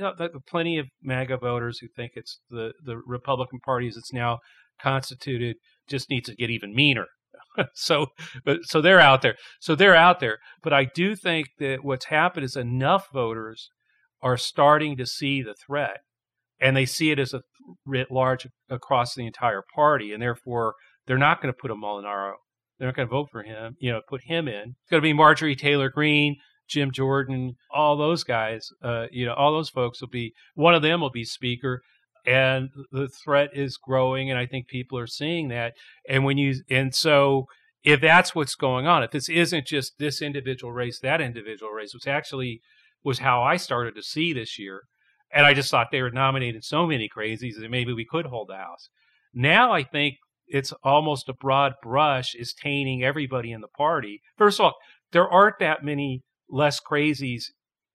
plenty 0.47 0.78
of 0.80 0.88
MAGA 1.04 1.38
voters 1.38 1.80
who 1.80 1.88
think 1.88 2.13
it's 2.15 2.39
the, 2.50 2.73
the 2.84 2.97
Republican 3.06 3.60
Party 3.63 3.88
as 3.88 3.97
it's 3.97 4.13
now 4.13 4.39
constituted 4.82 5.58
just 5.88 6.10
needs 6.10 6.28
to 6.30 6.36
get 6.36 6.50
even 6.50 6.73
meaner. 6.73 7.06
so, 7.73 8.08
but 8.45 8.60
so 8.63 8.82
they're 8.82 9.00
out 9.00 9.21
there. 9.21 9.36
So 9.60 9.76
they're 9.76 9.95
out 9.95 10.19
there. 10.19 10.38
But 10.63 10.73
I 10.73 10.86
do 10.86 11.15
think 11.15 11.47
that 11.60 11.84
what's 11.84 12.06
happened 12.06 12.45
is 12.45 12.56
enough 12.56 13.08
voters 13.13 13.69
are 14.21 14.38
starting 14.38 14.97
to 14.97 15.06
see 15.06 15.41
the 15.41 15.56
threat, 15.65 15.97
and 16.59 16.75
they 16.75 16.85
see 16.85 17.11
it 17.11 17.19
as 17.19 17.33
a 17.33 17.41
writ 17.85 18.11
large 18.11 18.47
across 18.69 19.15
the 19.15 19.25
entire 19.25 19.63
party, 19.75 20.13
and 20.13 20.21
therefore 20.21 20.75
they're 21.05 21.17
not 21.17 21.41
going 21.41 21.53
to 21.53 21.57
put 21.59 21.71
a 21.71 21.75
Molinaro. 21.75 22.33
They're 22.77 22.87
not 22.87 22.95
going 22.95 23.07
to 23.07 23.11
vote 23.11 23.29
for 23.31 23.43
him. 23.43 23.75
You 23.79 23.91
know, 23.91 24.01
put 24.07 24.21
him 24.25 24.47
in. 24.47 24.75
It's 24.81 24.91
going 24.91 25.01
to 25.01 25.07
be 25.07 25.13
Marjorie 25.13 25.55
Taylor 25.55 25.89
Greene, 25.89 26.37
Jim 26.67 26.91
Jordan, 26.91 27.55
all 27.73 27.97
those 27.97 28.23
guys, 28.23 28.69
uh, 28.83 29.07
you 29.11 29.25
know, 29.25 29.33
all 29.33 29.53
those 29.53 29.69
folks 29.69 30.01
will 30.01 30.09
be, 30.09 30.33
one 30.53 30.75
of 30.75 30.81
them 30.81 31.01
will 31.01 31.09
be 31.09 31.23
speaker. 31.23 31.81
And 32.25 32.69
the 32.91 33.07
threat 33.07 33.51
is 33.53 33.77
growing. 33.77 34.29
And 34.29 34.37
I 34.37 34.45
think 34.45 34.67
people 34.67 34.99
are 34.99 35.07
seeing 35.07 35.47
that. 35.47 35.73
And 36.09 36.25
when 36.25 36.37
you, 36.37 36.55
and 36.69 36.93
so 36.93 37.45
if 37.83 38.01
that's 38.01 38.35
what's 38.35 38.55
going 38.55 38.85
on, 38.85 39.01
if 39.01 39.11
this 39.11 39.29
isn't 39.29 39.65
just 39.65 39.93
this 39.97 40.21
individual 40.21 40.73
race, 40.73 40.99
that 40.99 41.21
individual 41.21 41.71
race, 41.71 41.93
which 41.93 42.07
actually 42.07 42.59
was 43.03 43.19
how 43.19 43.41
I 43.41 43.55
started 43.55 43.95
to 43.95 44.03
see 44.03 44.33
this 44.33 44.59
year. 44.59 44.81
And 45.33 45.45
I 45.45 45.53
just 45.53 45.69
thought 45.69 45.87
they 45.91 46.01
were 46.01 46.11
nominating 46.11 46.61
so 46.61 46.87
many 46.87 47.09
crazies 47.15 47.59
that 47.59 47.69
maybe 47.69 47.93
we 47.93 48.05
could 48.05 48.27
hold 48.27 48.49
the 48.49 48.55
house. 48.55 48.89
Now 49.33 49.73
I 49.73 49.83
think 49.83 50.15
it's 50.47 50.73
almost 50.83 51.29
a 51.29 51.33
broad 51.33 51.73
brush 51.83 52.33
is 52.33 52.53
tainting 52.53 53.03
everybody 53.03 53.51
in 53.51 53.61
the 53.61 53.67
party. 53.67 54.21
First 54.37 54.59
of 54.59 54.65
all, 54.65 54.75
there 55.11 55.27
aren't 55.27 55.59
that 55.59 55.83
many 55.83 56.21
less 56.49 56.79
crazies 56.79 57.43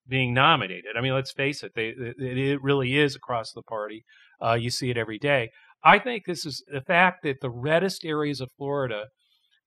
being 0.06 0.34
nominated. 0.34 0.96
I 0.96 1.00
mean, 1.00 1.14
let's 1.14 1.32
face 1.32 1.62
it, 1.62 1.72
they, 1.74 1.94
it 1.96 2.62
really 2.62 2.98
is 2.98 3.16
across 3.16 3.52
the 3.52 3.62
party. 3.62 4.04
Uh, 4.44 4.54
you 4.54 4.70
see 4.70 4.90
it 4.90 4.98
every 4.98 5.18
day. 5.18 5.50
I 5.84 5.98
think 5.98 6.24
this 6.26 6.44
is 6.44 6.62
the 6.72 6.80
fact 6.80 7.22
that 7.22 7.40
the 7.40 7.50
reddest 7.50 8.04
areas 8.04 8.40
of 8.40 8.50
Florida 8.56 9.06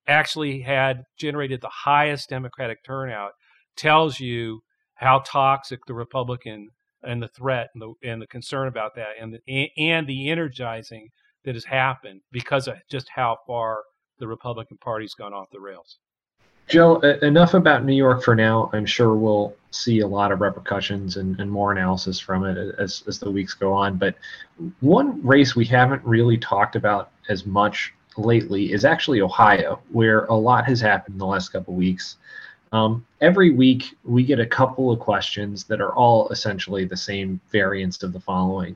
actually 0.08 0.62
had 0.62 1.04
generated 1.17 1.62
the 1.62 1.71
highest 1.84 2.30
Democratic 2.30 2.78
turnout 2.86 3.32
tells 3.75 4.19
you 4.19 4.62
how 4.95 5.19
toxic 5.25 5.80
the 5.88 5.93
Republican 5.93 6.69
and 7.06 7.22
the 7.22 7.28
threat 7.28 7.70
and 7.74 7.82
the 7.82 7.94
and 8.04 8.22
the 8.22 8.28
concern 8.28 8.68
about 8.68 8.96
that 8.96 9.10
and 9.20 9.34
the 9.34 9.72
and 9.78 10.08
the 10.08 10.30
energizing 10.30 11.10
that 11.44 11.56
has 11.56 11.65
happened 11.65 12.22
because 12.32 12.68
of 12.68 12.76
just 12.89 13.08
how 13.10 13.38
far 13.46 13.84
the 14.20 14.28
Republican 14.28 14.78
Party's 14.78 15.13
gone 15.13 15.34
off 15.34 15.50
the 15.52 15.60
rails. 15.60 16.00
Joe, 16.68 16.96
enough 17.22 17.54
about 17.54 17.86
New 17.86 17.94
York 17.94 18.24
for 18.24 18.36
now. 18.36 18.72
I'm 18.74 18.88
sure 18.88 19.13
we'll 19.13 19.54
see 19.70 20.00
a 20.00 20.08
lot 20.08 20.32
of 20.32 20.41
repercussions 20.41 21.18
and, 21.18 21.39
and, 21.39 21.52
more 21.52 21.72
analysis 21.72 22.20
from 22.20 22.44
it 22.44 22.58
as, 22.80 23.04
as 23.08 23.20
the 23.20 23.30
weeks 23.30 23.54
go 23.54 23.72
on. 23.72 23.98
But 23.98 24.15
one 24.80 25.24
race 25.24 25.56
we 25.56 25.65
haven't 25.65 26.04
really 26.04 26.38
talked 26.38 26.76
about 26.76 27.12
as 27.30 27.46
much 27.46 27.94
lately 28.18 28.74
is 28.74 28.84
actually 28.84 29.22
Ohio, 29.22 29.80
where 29.91 30.26
a 30.26 30.34
lot 30.34 30.65
has 30.65 30.82
happened 30.82 31.13
in 31.13 31.20
the 31.20 31.26
last 31.26 31.50
couple 31.50 31.74
of 31.74 31.78
weeks. 31.78 32.18
Um, 32.71 33.06
every 33.21 33.51
week, 33.51 33.95
we 34.04 34.23
get 34.23 34.39
a 34.39 34.45
couple 34.45 34.91
of 34.91 34.99
questions 34.99 35.63
that 35.65 35.82
are 35.82 35.93
all 35.93 36.30
essentially 36.30 36.86
the 36.86 36.97
same 36.97 37.39
variants 37.51 38.04
of 38.04 38.13
the 38.13 38.19
following 38.19 38.75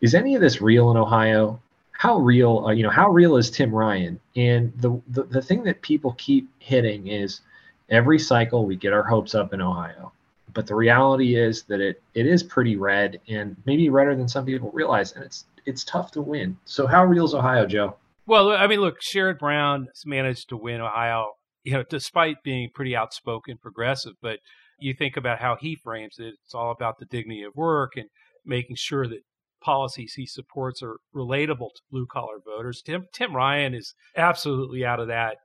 Is 0.00 0.14
any 0.14 0.34
of 0.34 0.40
this 0.40 0.60
real 0.60 0.90
in 0.90 0.96
Ohio? 0.96 1.60
how 2.04 2.18
real, 2.18 2.66
uh, 2.66 2.72
you 2.72 2.82
know, 2.82 2.90
how 2.90 3.08
real 3.08 3.36
is 3.36 3.50
Tim 3.50 3.74
Ryan? 3.74 4.20
And 4.36 4.72
the, 4.76 5.00
the 5.08 5.22
the 5.22 5.40
thing 5.42 5.62
that 5.64 5.80
people 5.80 6.14
keep 6.18 6.48
hitting 6.58 7.06
is 7.06 7.40
every 7.88 8.18
cycle 8.18 8.66
we 8.66 8.76
get 8.76 8.92
our 8.92 9.02
hopes 9.02 9.34
up 9.34 9.54
in 9.54 9.60
Ohio, 9.60 10.12
but 10.52 10.66
the 10.66 10.74
reality 10.74 11.36
is 11.36 11.62
that 11.64 11.80
it 11.80 12.02
it 12.14 12.26
is 12.26 12.42
pretty 12.42 12.76
red 12.76 13.20
and 13.28 13.56
maybe 13.64 13.88
redder 13.88 14.14
than 14.16 14.28
some 14.28 14.44
people 14.44 14.70
realize, 14.72 15.12
and 15.12 15.24
it's 15.24 15.46
it's 15.66 15.84
tough 15.84 16.10
to 16.12 16.20
win. 16.20 16.56
So 16.64 16.86
how 16.86 17.04
real 17.04 17.24
is 17.24 17.34
Ohio, 17.34 17.64
Joe? 17.64 17.96
Well, 18.26 18.50
I 18.50 18.66
mean, 18.66 18.80
look, 18.80 18.96
Sherrod 19.00 19.38
Brown 19.38 19.86
has 19.86 20.04
managed 20.04 20.48
to 20.48 20.56
win 20.56 20.80
Ohio, 20.80 21.36
you 21.64 21.72
know, 21.72 21.84
despite 21.88 22.36
being 22.44 22.68
pretty 22.74 22.94
outspoken 22.94 23.56
progressive. 23.60 24.14
But 24.22 24.38
you 24.78 24.94
think 24.94 25.16
about 25.16 25.40
how 25.40 25.56
he 25.56 25.76
frames 25.76 26.16
it; 26.18 26.34
it's 26.44 26.54
all 26.54 26.70
about 26.70 26.98
the 26.98 27.06
dignity 27.06 27.42
of 27.42 27.54
work 27.56 27.92
and 27.96 28.08
making 28.44 28.76
sure 28.76 29.08
that 29.08 29.20
policies 29.62 30.12
he 30.14 30.26
supports 30.26 30.82
are 30.82 30.98
relatable 31.14 31.70
to 31.74 31.82
blue 31.90 32.06
collar 32.06 32.36
voters. 32.44 32.82
Tim 32.84 33.06
Tim 33.12 33.34
Ryan 33.34 33.74
is 33.74 33.94
absolutely 34.16 34.84
out 34.84 35.00
of 35.00 35.08
that 35.08 35.36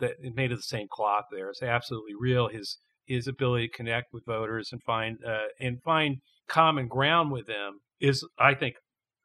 that 0.00 0.16
made 0.34 0.52
of 0.52 0.58
the 0.58 0.62
same 0.62 0.88
cloth. 0.90 1.24
there. 1.30 1.50
It's 1.50 1.62
absolutely 1.62 2.14
real. 2.18 2.48
His 2.48 2.78
his 3.06 3.26
ability 3.26 3.68
to 3.68 3.76
connect 3.76 4.12
with 4.12 4.24
voters 4.26 4.70
and 4.72 4.82
find 4.82 5.18
uh, 5.26 5.48
and 5.60 5.80
find 5.82 6.18
common 6.48 6.88
ground 6.88 7.30
with 7.30 7.46
them 7.46 7.80
is, 8.00 8.26
I 8.38 8.54
think, 8.54 8.74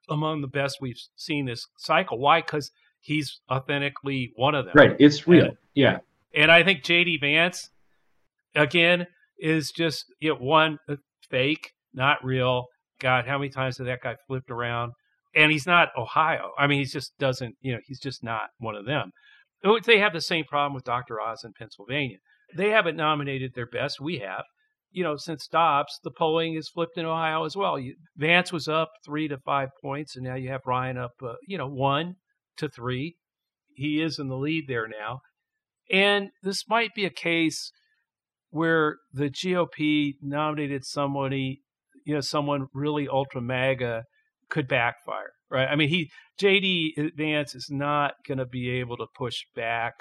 among 0.09 0.41
the 0.41 0.47
best 0.47 0.77
we've 0.81 0.99
seen 1.15 1.45
this 1.45 1.65
cycle. 1.77 2.19
Why? 2.19 2.41
Because 2.41 2.71
he's 2.99 3.39
authentically 3.51 4.31
one 4.35 4.55
of 4.55 4.65
them. 4.65 4.73
Right. 4.75 4.95
It's 4.99 5.27
real. 5.27 5.45
And, 5.45 5.57
yeah. 5.73 5.97
And 6.35 6.51
I 6.51 6.63
think 6.63 6.83
JD 6.83 7.21
Vance, 7.21 7.69
again, 8.55 9.07
is 9.39 9.71
just 9.71 10.05
you 10.19 10.29
know, 10.29 10.39
one 10.39 10.77
uh, 10.89 10.95
fake, 11.29 11.71
not 11.93 12.23
real. 12.23 12.65
God, 12.99 13.25
how 13.25 13.37
many 13.37 13.49
times 13.49 13.77
did 13.77 13.87
that 13.87 14.01
guy 14.03 14.15
flipped 14.27 14.51
around? 14.51 14.91
And 15.33 15.51
he's 15.51 15.65
not 15.65 15.89
Ohio. 15.97 16.51
I 16.57 16.67
mean, 16.67 16.79
he 16.79 16.85
just 16.85 17.17
doesn't, 17.19 17.55
you 17.61 17.73
know, 17.73 17.79
he's 17.85 17.99
just 17.99 18.23
not 18.23 18.49
one 18.59 18.75
of 18.75 18.85
them. 18.85 19.11
Oh, 19.63 19.79
they 19.79 19.99
have 19.99 20.13
the 20.13 20.21
same 20.21 20.45
problem 20.45 20.73
with 20.73 20.83
Dr. 20.83 21.19
Oz 21.19 21.43
in 21.43 21.53
Pennsylvania. 21.57 22.17
They 22.55 22.69
haven't 22.69 22.95
nominated 22.95 23.53
their 23.53 23.65
best. 23.65 23.99
We 23.99 24.19
have. 24.19 24.43
You 24.91 25.03
know, 25.03 25.17
since 25.17 25.47
Dobbs, 25.47 25.99
the 26.03 26.11
polling 26.11 26.55
has 26.55 26.69
flipped 26.69 26.97
in 26.97 27.05
Ohio 27.05 27.43
as 27.43 27.55
well. 27.57 27.77
You, 27.77 27.95
Vance 28.15 28.53
was 28.53 28.69
up 28.69 28.91
three 29.05 29.27
to 29.27 29.37
five 29.39 29.69
points, 29.81 30.15
and 30.15 30.23
now 30.23 30.35
you 30.35 30.49
have 30.49 30.61
Ryan 30.65 30.97
up, 30.97 31.11
uh, 31.21 31.33
you 31.47 31.57
know, 31.57 31.67
one 31.67 32.15
to 32.57 32.69
three. 32.69 33.17
He 33.75 34.01
is 34.01 34.19
in 34.19 34.29
the 34.29 34.37
lead 34.37 34.65
there 34.69 34.87
now. 34.87 35.19
And 35.91 36.29
this 36.41 36.67
might 36.67 36.93
be 36.95 37.05
a 37.05 37.09
case 37.09 37.71
where 38.49 38.97
the 39.13 39.29
GOP 39.29 40.13
nominated 40.21 40.85
somebody 40.85 41.61
you 42.05 42.13
know 42.13 42.21
someone 42.21 42.67
really 42.73 43.07
ultra 43.07 43.41
MAGA 43.41 44.03
could 44.49 44.67
backfire, 44.67 45.31
right? 45.49 45.67
I 45.67 45.75
mean, 45.75 45.89
he 45.89 46.11
JD 46.39 47.15
Vance 47.17 47.55
is 47.55 47.67
not 47.69 48.13
going 48.27 48.37
to 48.37 48.45
be 48.45 48.69
able 48.79 48.97
to 48.97 49.07
push 49.17 49.39
back 49.55 49.95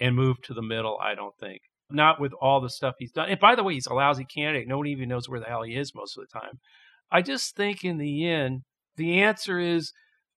and 0.00 0.16
move 0.16 0.40
to 0.44 0.54
the 0.54 0.62
middle. 0.62 0.98
I 1.02 1.14
don't 1.14 1.34
think. 1.38 1.60
Not 1.90 2.20
with 2.20 2.32
all 2.40 2.60
the 2.60 2.70
stuff 2.70 2.94
he's 2.98 3.12
done. 3.12 3.28
And 3.28 3.38
by 3.38 3.54
the 3.54 3.62
way, 3.62 3.74
he's 3.74 3.86
a 3.86 3.92
lousy 3.92 4.24
candidate. 4.24 4.66
No 4.66 4.78
one 4.78 4.86
even 4.86 5.10
knows 5.10 5.28
where 5.28 5.40
the 5.40 5.46
hell 5.46 5.62
he 5.62 5.74
is 5.74 5.94
most 5.94 6.16
of 6.16 6.24
the 6.24 6.40
time. 6.40 6.58
I 7.10 7.20
just 7.20 7.54
think 7.54 7.84
in 7.84 7.98
the 7.98 8.26
end, 8.26 8.62
the 8.96 9.20
answer 9.20 9.58
is 9.58 9.92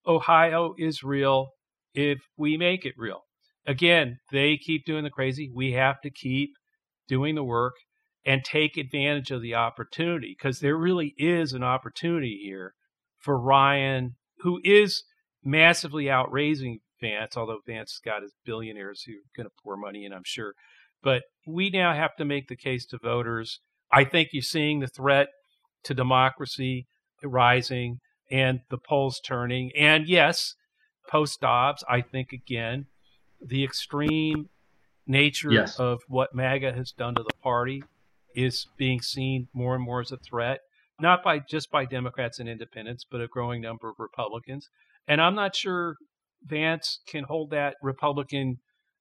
Ohio 0.06 0.74
is 0.78 1.02
real 1.02 1.50
if 1.94 2.20
we 2.36 2.58
make 2.58 2.86
it 2.86 2.94
real. 2.98 3.22
Again, 3.66 4.18
they 4.32 4.58
keep 4.58 4.86
doing 4.86 5.04
the 5.04 5.10
crazy. 5.10 5.52
We 5.54 5.74
have 5.74 6.02
to 6.02 6.10
keep 6.10 6.52
doing 7.08 7.36
the 7.36 7.44
work 7.44 7.74
and 8.26 8.44
take 8.44 8.78
advantage 8.78 9.32
of 9.32 9.42
the 9.42 9.56
opportunity 9.56 10.36
because 10.38 10.60
there 10.60 10.78
really 10.78 11.14
is 11.18 11.54
an 11.54 11.64
opportunity 11.64 12.42
here 12.44 12.74
for 13.20 13.40
Ryan, 13.40 14.16
who 14.40 14.60
is 14.64 15.04
massively 15.44 16.10
outraising 16.10 16.80
Vance, 17.02 17.36
although 17.36 17.60
Vance 17.68 17.92
has 17.92 18.12
got 18.12 18.22
his 18.22 18.34
billionaires 18.46 19.04
who 19.06 19.14
are 19.14 19.36
going 19.36 19.48
to 19.48 19.56
pour 19.64 19.78
money 19.78 20.06
in, 20.06 20.14
I'm 20.14 20.24
sure. 20.26 20.54
But 21.04 21.24
we 21.46 21.70
now 21.70 21.94
have 21.94 22.16
to 22.18 22.26
make 22.26 22.48
the 22.48 22.56
case 22.56 22.86
to 22.88 22.98
voters. 22.98 23.60
I 23.92 24.06
think 24.06 24.30
you're 24.32 24.42
seeing 24.42 24.80
the 24.80 24.88
threat 24.88 25.28
to 25.84 25.94
democracy 25.94 26.88
rising 27.24 28.00
and 28.32 28.62
the 28.70 28.78
polls 28.78 29.20
turning. 29.26 29.72
And 29.78 30.08
yes, 30.08 30.56
post 31.10 31.42
Dobbs, 31.42 31.84
I 31.90 32.02
think 32.02 32.30
again, 32.32 32.86
the 33.42 33.64
extreme 33.64 34.50
nature 35.08 35.52
yes. 35.52 35.80
of 35.80 36.02
what 36.08 36.34
MAGA 36.34 36.74
has 36.74 36.92
done 36.92 37.16
to 37.16 37.24
the 37.24 37.36
party 37.42 37.84
is 38.36 38.68
being 38.78 39.02
seen 39.02 39.48
more 39.54 39.76
and 39.76 39.84
more 39.84 40.02
as 40.02 40.12
a 40.12 40.18
threat, 40.18 40.60
not 41.00 41.24
by 41.24 41.40
just 41.40 41.72
by 41.72 41.86
Democrats 41.86 42.40
and 42.40 42.50
independents, 42.50 43.06
but 43.10 43.22
a 43.22 43.28
growing 43.28 43.62
number 43.62 43.90
of 43.90 43.96
Republicans. 43.98 44.70
And 45.08 45.22
I'm 45.22 45.36
not 45.36 45.56
sure 45.56 45.96
Vance 46.44 47.00
can 47.08 47.24
hold 47.26 47.52
that 47.52 47.76
Republican, 47.82 48.58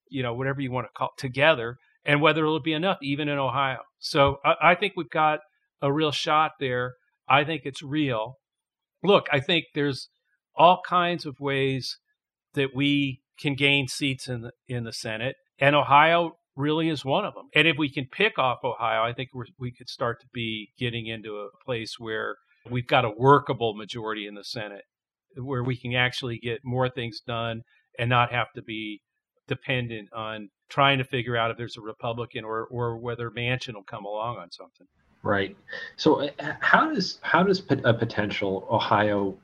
you 0.09 0.23
know, 0.23 0.35
whatever 0.35 0.61
you 0.61 0.70
want 0.70 0.87
to 0.87 0.92
call 0.97 1.09
it, 1.16 1.20
together, 1.20 1.77
and 2.05 2.20
whether 2.20 2.44
it'll 2.44 2.61
be 2.61 2.73
enough, 2.73 2.99
even 3.03 3.29
in 3.29 3.38
Ohio. 3.38 3.81
So 3.99 4.38
I, 4.44 4.55
I 4.70 4.75
think 4.75 4.94
we've 4.97 5.11
got 5.11 5.40
a 5.83 5.92
real 5.92 6.12
shot 6.12 6.53
there. 6.61 6.94
I 7.29 7.44
think 7.44 7.62
it's 7.64 7.83
real. 7.83 8.38
Look, 9.03 9.27
I 9.33 9.40
think 9.40 9.66
there's 9.75 10.09
all 10.55 10.81
kinds 10.87 11.27
of 11.27 11.40
ways 11.40 11.99
that 12.55 12.75
we 12.75 13.20
can 13.38 13.55
gain 13.55 13.88
seats 13.88 14.29
in 14.29 14.42
the 14.42 14.53
in 14.68 14.85
the 14.85 14.92
Senate, 14.92 15.37
and 15.59 15.75
Ohio 15.75 16.33
really 16.57 16.88
is 16.88 17.05
one 17.05 17.25
of 17.25 17.35
them. 17.35 17.49
And 17.55 17.66
if 17.66 17.77
we 17.79 17.90
can 17.90 18.07
pick 18.11 18.38
off 18.38 18.59
Ohio, 18.64 19.03
I 19.03 19.12
think 19.12 19.31
we 19.59 19.73
could 19.73 19.88
start 19.88 20.20
to 20.20 20.27
be 20.33 20.70
getting 20.79 21.07
into 21.07 21.37
a 21.37 21.49
place 21.64 21.97
where 21.99 22.37
we've 22.70 22.87
got 22.87 23.05
a 23.05 23.11
workable 23.16 23.75
majority 23.75 24.27
in 24.27 24.35
the 24.35 24.44
Senate, 24.44 24.85
where 25.37 25.64
we 25.64 25.77
can 25.77 25.94
actually 25.94 26.38
get 26.38 26.61
more 26.64 26.88
things 26.88 27.20
done 27.27 27.62
and 27.99 28.09
not 28.09 28.33
have 28.33 28.49
to 28.55 28.62
be 28.62 29.01
dependent 29.47 30.09
on 30.14 30.49
trying 30.68 30.99
to 30.99 31.05
figure 31.05 31.37
out 31.37 31.51
if 31.51 31.57
there's 31.57 31.77
a 31.77 31.81
Republican 31.81 32.44
or 32.44 32.66
or 32.70 32.99
whether 32.99 33.31
Manchin 33.31 33.75
will 33.75 33.85
come 33.85 34.05
along 34.05 34.37
on 34.37 34.51
something. 34.51 34.87
Right. 35.23 35.57
So 35.97 36.20
uh, 36.20 36.55
how 36.61 36.92
does 36.92 37.18
how 37.23 37.42
does 37.42 37.62
a 37.85 37.94
potential 37.94 38.66
Ohio 38.70 39.37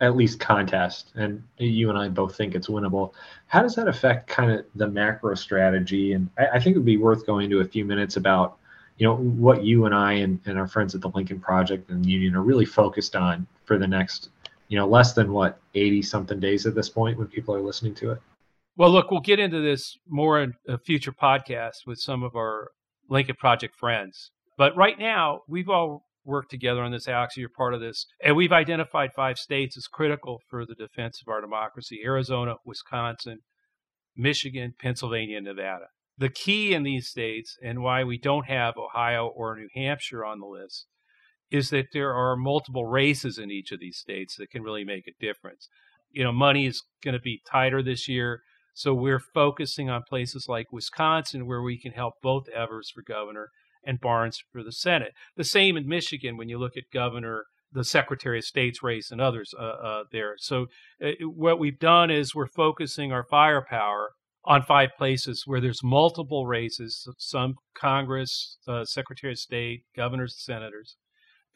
at 0.00 0.16
least 0.16 0.38
contest, 0.38 1.12
and 1.16 1.42
you 1.58 1.90
and 1.90 1.98
I 1.98 2.08
both 2.08 2.36
think 2.36 2.54
it's 2.54 2.68
winnable. 2.68 3.14
How 3.46 3.62
does 3.62 3.74
that 3.74 3.88
affect 3.88 4.28
kind 4.28 4.50
of 4.52 4.64
the 4.76 4.86
macro 4.86 5.34
strategy? 5.34 6.12
And 6.12 6.30
I, 6.38 6.46
I 6.54 6.60
think 6.60 6.76
it 6.76 6.78
would 6.78 6.86
be 6.86 6.96
worth 6.96 7.26
going 7.26 7.50
to 7.50 7.60
a 7.60 7.64
few 7.64 7.84
minutes 7.84 8.16
about, 8.16 8.58
you 8.98 9.06
know, 9.06 9.16
what 9.16 9.64
you 9.64 9.86
and 9.86 9.94
I 9.94 10.12
and, 10.14 10.40
and 10.46 10.58
our 10.58 10.68
friends 10.68 10.94
at 10.94 11.00
the 11.00 11.10
Lincoln 11.10 11.40
Project 11.40 11.90
and 11.90 12.06
Union 12.06 12.36
are 12.36 12.42
really 12.42 12.64
focused 12.64 13.16
on 13.16 13.46
for 13.64 13.76
the 13.76 13.86
next, 13.86 14.30
you 14.68 14.78
know, 14.78 14.86
less 14.86 15.14
than 15.14 15.32
what, 15.32 15.58
80 15.74 16.02
something 16.02 16.38
days 16.38 16.64
at 16.66 16.74
this 16.74 16.88
point 16.88 17.18
when 17.18 17.26
people 17.26 17.54
are 17.54 17.60
listening 17.60 17.94
to 17.96 18.12
it? 18.12 18.20
Well, 18.76 18.90
look, 18.90 19.10
we'll 19.10 19.20
get 19.20 19.40
into 19.40 19.60
this 19.60 19.98
more 20.08 20.40
in 20.40 20.54
a 20.68 20.78
future 20.78 21.12
podcast 21.12 21.86
with 21.86 21.98
some 21.98 22.22
of 22.22 22.36
our 22.36 22.70
Lincoln 23.08 23.34
Project 23.34 23.74
friends. 23.74 24.30
But 24.56 24.76
right 24.76 24.98
now, 24.98 25.42
we've 25.48 25.68
all 25.68 26.07
work 26.28 26.48
together 26.48 26.82
on 26.82 26.92
this, 26.92 27.08
Alex. 27.08 27.36
You're 27.36 27.48
part 27.48 27.74
of 27.74 27.80
this. 27.80 28.06
And 28.22 28.36
we've 28.36 28.52
identified 28.52 29.10
five 29.16 29.38
states 29.38 29.76
as 29.76 29.86
critical 29.86 30.40
for 30.48 30.64
the 30.64 30.74
defense 30.74 31.20
of 31.20 31.28
our 31.28 31.40
democracy 31.40 32.00
Arizona, 32.04 32.56
Wisconsin, 32.64 33.38
Michigan, 34.14 34.74
Pennsylvania, 34.78 35.38
and 35.38 35.46
Nevada. 35.46 35.86
The 36.18 36.28
key 36.28 36.74
in 36.74 36.82
these 36.82 37.08
states, 37.08 37.56
and 37.64 37.82
why 37.82 38.04
we 38.04 38.18
don't 38.18 38.46
have 38.46 38.76
Ohio 38.76 39.26
or 39.26 39.56
New 39.56 39.68
Hampshire 39.74 40.24
on 40.24 40.40
the 40.40 40.46
list, 40.46 40.86
is 41.50 41.70
that 41.70 41.86
there 41.92 42.12
are 42.12 42.36
multiple 42.36 42.84
races 42.84 43.38
in 43.38 43.50
each 43.50 43.72
of 43.72 43.80
these 43.80 43.96
states 43.96 44.36
that 44.36 44.50
can 44.50 44.62
really 44.62 44.84
make 44.84 45.06
a 45.08 45.24
difference. 45.24 45.68
You 46.10 46.24
know, 46.24 46.32
money 46.32 46.66
is 46.66 46.82
going 47.02 47.14
to 47.14 47.20
be 47.20 47.40
tighter 47.50 47.82
this 47.82 48.08
year. 48.08 48.40
So 48.74 48.92
we're 48.92 49.22
focusing 49.34 49.88
on 49.88 50.02
places 50.08 50.46
like 50.48 50.72
Wisconsin 50.72 51.46
where 51.46 51.62
we 51.62 51.80
can 51.80 51.92
help 51.92 52.14
both 52.22 52.48
Evers 52.48 52.90
for 52.94 53.02
governor 53.02 53.48
and 53.88 54.00
Barnes 54.00 54.40
for 54.52 54.62
the 54.62 54.72
Senate. 54.72 55.12
The 55.36 55.44
same 55.44 55.76
in 55.76 55.88
Michigan 55.88 56.36
when 56.36 56.48
you 56.48 56.58
look 56.58 56.76
at 56.76 56.84
governor, 56.92 57.44
the 57.72 57.84
Secretary 57.84 58.38
of 58.38 58.44
State's 58.44 58.82
race, 58.82 59.10
and 59.10 59.20
others 59.20 59.52
uh, 59.58 59.62
uh, 59.62 60.04
there. 60.12 60.34
So 60.36 60.66
uh, 61.04 61.12
what 61.22 61.58
we've 61.58 61.78
done 61.78 62.10
is 62.10 62.34
we're 62.34 62.46
focusing 62.46 63.10
our 63.10 63.24
firepower 63.24 64.10
on 64.44 64.62
five 64.62 64.90
places 64.96 65.42
where 65.46 65.60
there's 65.60 65.82
multiple 65.82 66.46
races, 66.46 67.08
some 67.18 67.54
Congress, 67.74 68.58
uh, 68.68 68.84
Secretary 68.84 69.32
of 69.32 69.38
State, 69.38 69.80
governors, 69.96 70.36
senators. 70.38 70.96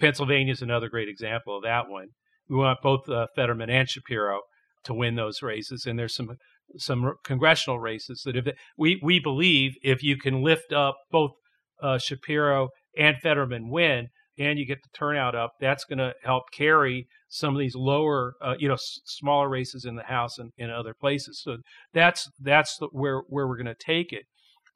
Pennsylvania 0.00 0.52
is 0.52 0.62
another 0.62 0.88
great 0.88 1.08
example 1.08 1.56
of 1.56 1.62
that 1.62 1.88
one. 1.88 2.08
We 2.48 2.56
want 2.56 2.80
both 2.82 3.08
uh, 3.08 3.26
Fetterman 3.36 3.70
and 3.70 3.88
Shapiro 3.88 4.40
to 4.84 4.94
win 4.94 5.14
those 5.14 5.42
races. 5.42 5.86
And 5.86 5.98
there's 5.98 6.14
some 6.14 6.36
some 6.78 7.14
congressional 7.24 7.78
races 7.78 8.22
that 8.24 8.36
if 8.36 8.46
we 8.76 8.98
we 9.02 9.20
believe 9.20 9.72
if 9.82 10.02
you 10.02 10.16
can 10.16 10.42
lift 10.42 10.72
up 10.72 10.96
both 11.10 11.32
uh, 11.82 11.98
Shapiro 11.98 12.68
and 12.96 13.16
Fetterman 13.22 13.68
win, 13.70 14.08
and 14.38 14.58
you 14.58 14.66
get 14.66 14.78
the 14.82 14.96
turnout 14.96 15.34
up, 15.34 15.52
that's 15.60 15.84
going 15.84 15.98
to 15.98 16.14
help 16.24 16.44
carry 16.52 17.06
some 17.28 17.54
of 17.54 17.60
these 17.60 17.74
lower, 17.74 18.34
uh, 18.42 18.54
you 18.58 18.68
know, 18.68 18.74
s- 18.74 19.00
smaller 19.04 19.48
races 19.48 19.84
in 19.84 19.96
the 19.96 20.04
House 20.04 20.38
and 20.38 20.52
in 20.56 20.70
other 20.70 20.94
places. 20.98 21.40
So 21.42 21.58
that's 21.92 22.28
that's 22.40 22.76
the, 22.78 22.88
where 22.92 23.22
where 23.28 23.46
we're 23.46 23.56
going 23.62 23.66
to 23.66 23.74
take 23.74 24.12
it. 24.12 24.24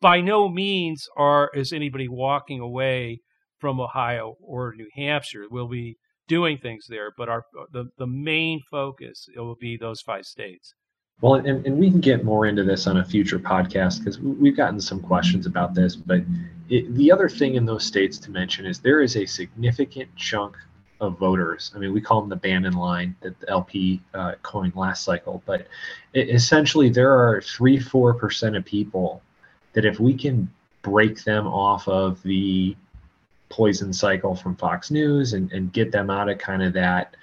By 0.01 0.21
no 0.21 0.49
means 0.49 1.07
are 1.17 1.51
is 1.55 1.73
anybody 1.73 2.09
walking 2.09 2.61
away 2.61 3.21
from 3.59 3.81
Ohio 3.81 4.35
or 4.41 4.75
New 4.77 4.89
Hampshire. 4.95 5.45
We'll 5.51 5.69
be 5.69 5.97
doing 6.29 6.59
things 6.59 6.87
there, 6.89 7.11
but 7.17 7.29
our 7.29 7.45
the 7.73 7.87
the 7.97 8.07
main 8.07 8.61
focus 8.71 9.27
it 9.35 9.41
will 9.41 9.57
be 9.59 9.77
those 9.77 10.01
five 10.01 10.25
states. 10.25 10.75
Well, 11.23 11.35
and, 11.35 11.65
and 11.65 11.79
we 11.79 11.91
can 11.91 12.01
get 12.01 12.25
more 12.25 12.47
into 12.47 12.63
this 12.63 12.87
on 12.87 12.99
a 12.99 13.05
future 13.05 13.39
podcast 13.39 14.01
because 14.01 14.21
we've 14.21 14.57
gotten 14.57 14.81
some 14.81 15.01
questions 15.01 15.47
about 15.47 15.75
this. 15.75 15.97
But 15.97 16.23
it, 16.69 16.95
the 16.95 17.11
other 17.11 17.29
thing 17.29 17.55
in 17.55 17.65
those 17.65 17.87
states 17.87 18.19
to 18.19 18.31
mention 18.31 18.67
is 18.67 18.81
there 18.81 19.01
is 19.01 19.17
a 19.17 19.25
significant 19.25 20.15
chunk 20.17 20.57
of 21.01 21.19
voters. 21.19 21.73
I 21.75 21.79
mean, 21.79 21.95
we 21.95 22.03
call 22.03 22.21
them 22.21 22.29
the 22.29 22.37
Bannon 22.37 22.75
line 22.75 23.17
that 23.21 23.39
the 23.41 23.49
LP 23.49 24.03
uh, 24.13 24.33
coined 24.43 24.77
last 24.77 25.05
cycle. 25.05 25.43
But 25.47 25.69
it, 26.13 26.29
essentially, 26.29 26.91
there 26.91 27.13
are 27.13 27.41
three, 27.41 27.79
four 27.79 28.13
percent 28.13 28.55
of 28.55 28.65
people 28.65 29.23
that 29.73 29.87
if 29.87 29.99
we 29.99 30.15
can 30.15 30.51
break 30.83 31.25
them 31.25 31.47
off 31.47 31.89
of 31.89 32.23
the 32.23 32.77
poison 33.49 33.93
cycle 33.93 34.35
from 34.35 34.57
Fox 34.57 34.91
News 34.91 35.33
and, 35.33 35.51
and 35.53 35.73
get 35.73 35.93
them 35.93 36.11
out 36.11 36.29
of 36.29 36.39
kind 36.39 36.63
of 36.63 36.73
that 36.75 37.17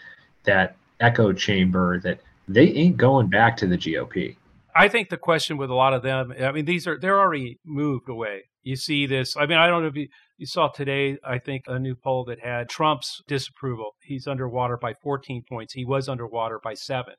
that 0.45 0.75
echo 0.99 1.31
chamber 1.33 1.99
that 1.99 2.19
they 2.47 2.67
ain't 2.69 2.97
going 2.97 3.29
back 3.29 3.57
to 3.57 3.67
the 3.67 3.77
GOP. 3.77 4.35
I 4.75 4.87
think 4.87 5.09
the 5.09 5.17
question 5.17 5.57
with 5.57 5.69
a 5.69 5.75
lot 5.75 5.93
of 5.93 6.01
them, 6.01 6.33
I 6.41 6.51
mean, 6.51 6.65
these 6.65 6.87
are 6.87 6.99
they're 6.99 7.19
already 7.19 7.59
moved 7.65 8.09
away. 8.09 8.43
You 8.63 8.75
see 8.75 9.05
this. 9.05 9.35
I 9.37 9.45
mean, 9.45 9.57
I 9.57 9.67
don't 9.67 9.83
know 9.83 9.89
if 9.89 9.95
you, 9.95 10.07
you 10.37 10.45
saw 10.45 10.69
today. 10.69 11.17
I 11.23 11.37
think 11.37 11.65
a 11.67 11.77
new 11.77 11.95
poll 11.95 12.25
that 12.25 12.39
had 12.39 12.69
Trump's 12.69 13.21
disapproval. 13.27 13.91
He's 14.01 14.25
underwater 14.25 14.77
by 14.77 14.93
14 14.93 15.43
points. 15.47 15.73
He 15.73 15.85
was 15.85 16.07
underwater 16.07 16.59
by 16.63 16.73
seven. 16.73 17.15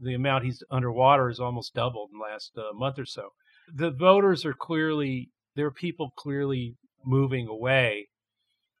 The 0.00 0.14
amount 0.14 0.44
he's 0.44 0.62
underwater 0.70 1.30
is 1.30 1.38
almost 1.38 1.74
doubled 1.74 2.10
in 2.12 2.18
the 2.18 2.24
last 2.24 2.52
uh, 2.58 2.74
month 2.74 2.98
or 2.98 3.06
so. 3.06 3.30
The 3.72 3.92
voters 3.92 4.44
are 4.44 4.54
clearly 4.54 5.30
there 5.54 5.66
are 5.66 5.72
people 5.72 6.12
clearly 6.16 6.76
moving 7.04 7.46
away. 7.46 8.08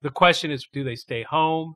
The 0.02 0.10
question 0.10 0.50
is, 0.50 0.66
do 0.72 0.82
they 0.84 0.96
stay 0.96 1.22
home? 1.22 1.74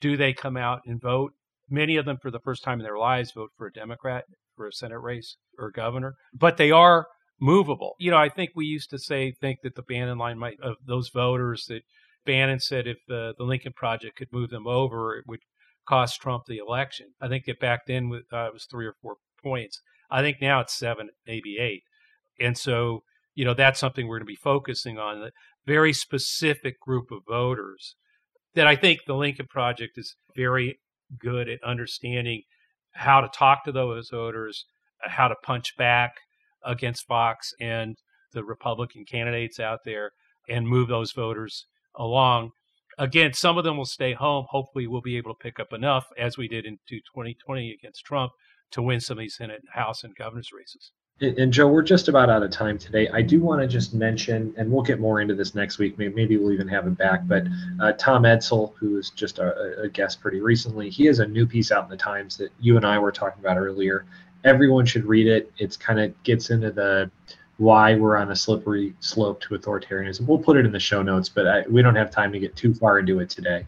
Do 0.00 0.16
they 0.16 0.32
come 0.32 0.56
out 0.56 0.82
and 0.86 1.00
vote? 1.00 1.32
Many 1.70 1.96
of 1.96 2.04
them, 2.04 2.18
for 2.20 2.30
the 2.30 2.40
first 2.40 2.62
time 2.64 2.80
in 2.80 2.84
their 2.84 2.98
lives, 2.98 3.32
vote 3.32 3.50
for 3.56 3.66
a 3.66 3.72
Democrat 3.72 4.24
for 4.56 4.66
a 4.66 4.72
Senate 4.72 5.00
race 5.00 5.36
or 5.58 5.70
governor, 5.70 6.14
but 6.34 6.56
they 6.56 6.70
are 6.70 7.06
movable. 7.40 7.94
You 7.98 8.10
know, 8.10 8.16
I 8.16 8.28
think 8.28 8.50
we 8.54 8.66
used 8.66 8.90
to 8.90 8.98
say, 8.98 9.32
think 9.40 9.58
that 9.62 9.74
the 9.76 9.82
Bannon 9.82 10.18
line 10.18 10.38
might, 10.38 10.58
of 10.62 10.76
those 10.84 11.10
voters 11.14 11.64
that 11.68 11.82
Bannon 12.26 12.60
said 12.60 12.86
if 12.86 12.98
the, 13.06 13.34
the 13.38 13.44
Lincoln 13.44 13.72
Project 13.74 14.16
could 14.16 14.32
move 14.32 14.50
them 14.50 14.66
over, 14.66 15.16
it 15.16 15.24
would 15.26 15.40
cost 15.88 16.20
Trump 16.20 16.44
the 16.46 16.58
election. 16.58 17.06
I 17.20 17.28
think 17.28 17.44
that 17.46 17.60
back 17.60 17.80
then 17.86 18.10
uh, 18.32 18.46
it 18.46 18.52
was 18.52 18.66
three 18.70 18.86
or 18.86 18.94
four 19.00 19.16
points. 19.42 19.80
I 20.10 20.20
think 20.20 20.38
now 20.40 20.60
it's 20.60 20.76
seven, 20.76 21.10
maybe 21.26 21.56
eight. 21.58 21.82
And 22.40 22.56
so, 22.58 23.00
you 23.34 23.44
know, 23.44 23.54
that's 23.54 23.80
something 23.80 24.06
we're 24.06 24.18
going 24.18 24.26
to 24.26 24.32
be 24.32 24.36
focusing 24.36 24.98
on 24.98 25.22
a 25.22 25.30
very 25.66 25.92
specific 25.92 26.80
group 26.80 27.10
of 27.10 27.20
voters 27.28 27.94
that 28.54 28.66
I 28.66 28.76
think 28.76 29.00
the 29.06 29.14
Lincoln 29.14 29.46
Project 29.48 29.92
is 29.96 30.16
very 30.34 30.78
good 31.18 31.48
at 31.48 31.62
understanding 31.64 32.42
how 32.92 33.20
to 33.20 33.28
talk 33.28 33.64
to 33.64 33.72
those 33.72 34.08
voters, 34.10 34.64
uh, 35.04 35.10
how 35.10 35.28
to 35.28 35.34
punch 35.42 35.76
back 35.76 36.14
against 36.64 37.06
Fox 37.06 37.52
and 37.60 37.96
the 38.32 38.44
Republican 38.44 39.04
candidates 39.04 39.60
out 39.60 39.80
there 39.84 40.12
and 40.48 40.66
move 40.66 40.88
those 40.88 41.12
voters 41.12 41.66
along. 41.94 42.50
Again, 42.98 43.32
some 43.32 43.58
of 43.58 43.64
them 43.64 43.76
will 43.76 43.86
stay 43.86 44.12
home. 44.12 44.46
Hopefully, 44.50 44.86
we'll 44.86 45.00
be 45.00 45.16
able 45.16 45.32
to 45.32 45.38
pick 45.38 45.60
up 45.60 45.72
enough, 45.72 46.06
as 46.18 46.36
we 46.36 46.48
did 46.48 46.66
in 46.66 46.78
2020 46.88 47.70
against 47.70 48.04
Trump, 48.04 48.32
to 48.72 48.82
win 48.82 49.00
some 49.00 49.18
of 49.18 49.22
these 49.22 49.36
Senate, 49.36 49.62
House, 49.72 50.02
and 50.02 50.16
governor's 50.16 50.50
races. 50.52 50.90
And 51.20 51.52
Joe, 51.52 51.66
we're 51.66 51.82
just 51.82 52.06
about 52.06 52.30
out 52.30 52.44
of 52.44 52.52
time 52.52 52.78
today. 52.78 53.08
I 53.08 53.22
do 53.22 53.40
want 53.40 53.60
to 53.60 53.66
just 53.66 53.92
mention, 53.92 54.54
and 54.56 54.70
we'll 54.70 54.84
get 54.84 55.00
more 55.00 55.20
into 55.20 55.34
this 55.34 55.52
next 55.52 55.78
week. 55.78 55.98
Maybe 55.98 56.36
we'll 56.36 56.52
even 56.52 56.68
have 56.68 56.86
him 56.86 56.94
back. 56.94 57.26
But 57.26 57.44
uh, 57.80 57.92
Tom 57.92 58.22
Edsall, 58.22 58.74
who 58.76 58.92
was 58.92 59.10
just 59.10 59.40
a, 59.40 59.82
a, 59.82 59.88
guest 59.88 60.20
pretty 60.20 60.40
recently, 60.40 60.90
he 60.90 61.06
has 61.06 61.18
a 61.18 61.26
new 61.26 61.44
piece 61.44 61.72
out 61.72 61.82
in 61.82 61.90
the 61.90 61.96
Times 61.96 62.36
that 62.36 62.50
you 62.60 62.76
and 62.76 62.86
I 62.86 63.00
were 63.00 63.10
talking 63.10 63.40
about 63.40 63.56
earlier. 63.56 64.06
Everyone 64.44 64.86
should 64.86 65.06
read 65.06 65.26
it. 65.26 65.50
It's 65.58 65.76
kind 65.76 65.98
of 65.98 66.22
gets 66.22 66.50
into 66.50 66.70
the 66.70 67.10
why 67.56 67.96
we're 67.96 68.16
on 68.16 68.30
a 68.30 68.36
slippery 68.36 68.94
slope 69.00 69.40
to 69.40 69.58
authoritarianism. 69.58 70.24
We'll 70.24 70.38
put 70.38 70.56
it 70.56 70.64
in 70.64 70.70
the 70.70 70.78
show 70.78 71.02
notes, 71.02 71.28
but 71.28 71.48
I, 71.48 71.64
we 71.68 71.82
don't 71.82 71.96
have 71.96 72.12
time 72.12 72.32
to 72.32 72.38
get 72.38 72.54
too 72.54 72.72
far 72.74 73.00
into 73.00 73.18
it 73.18 73.28
today. 73.28 73.66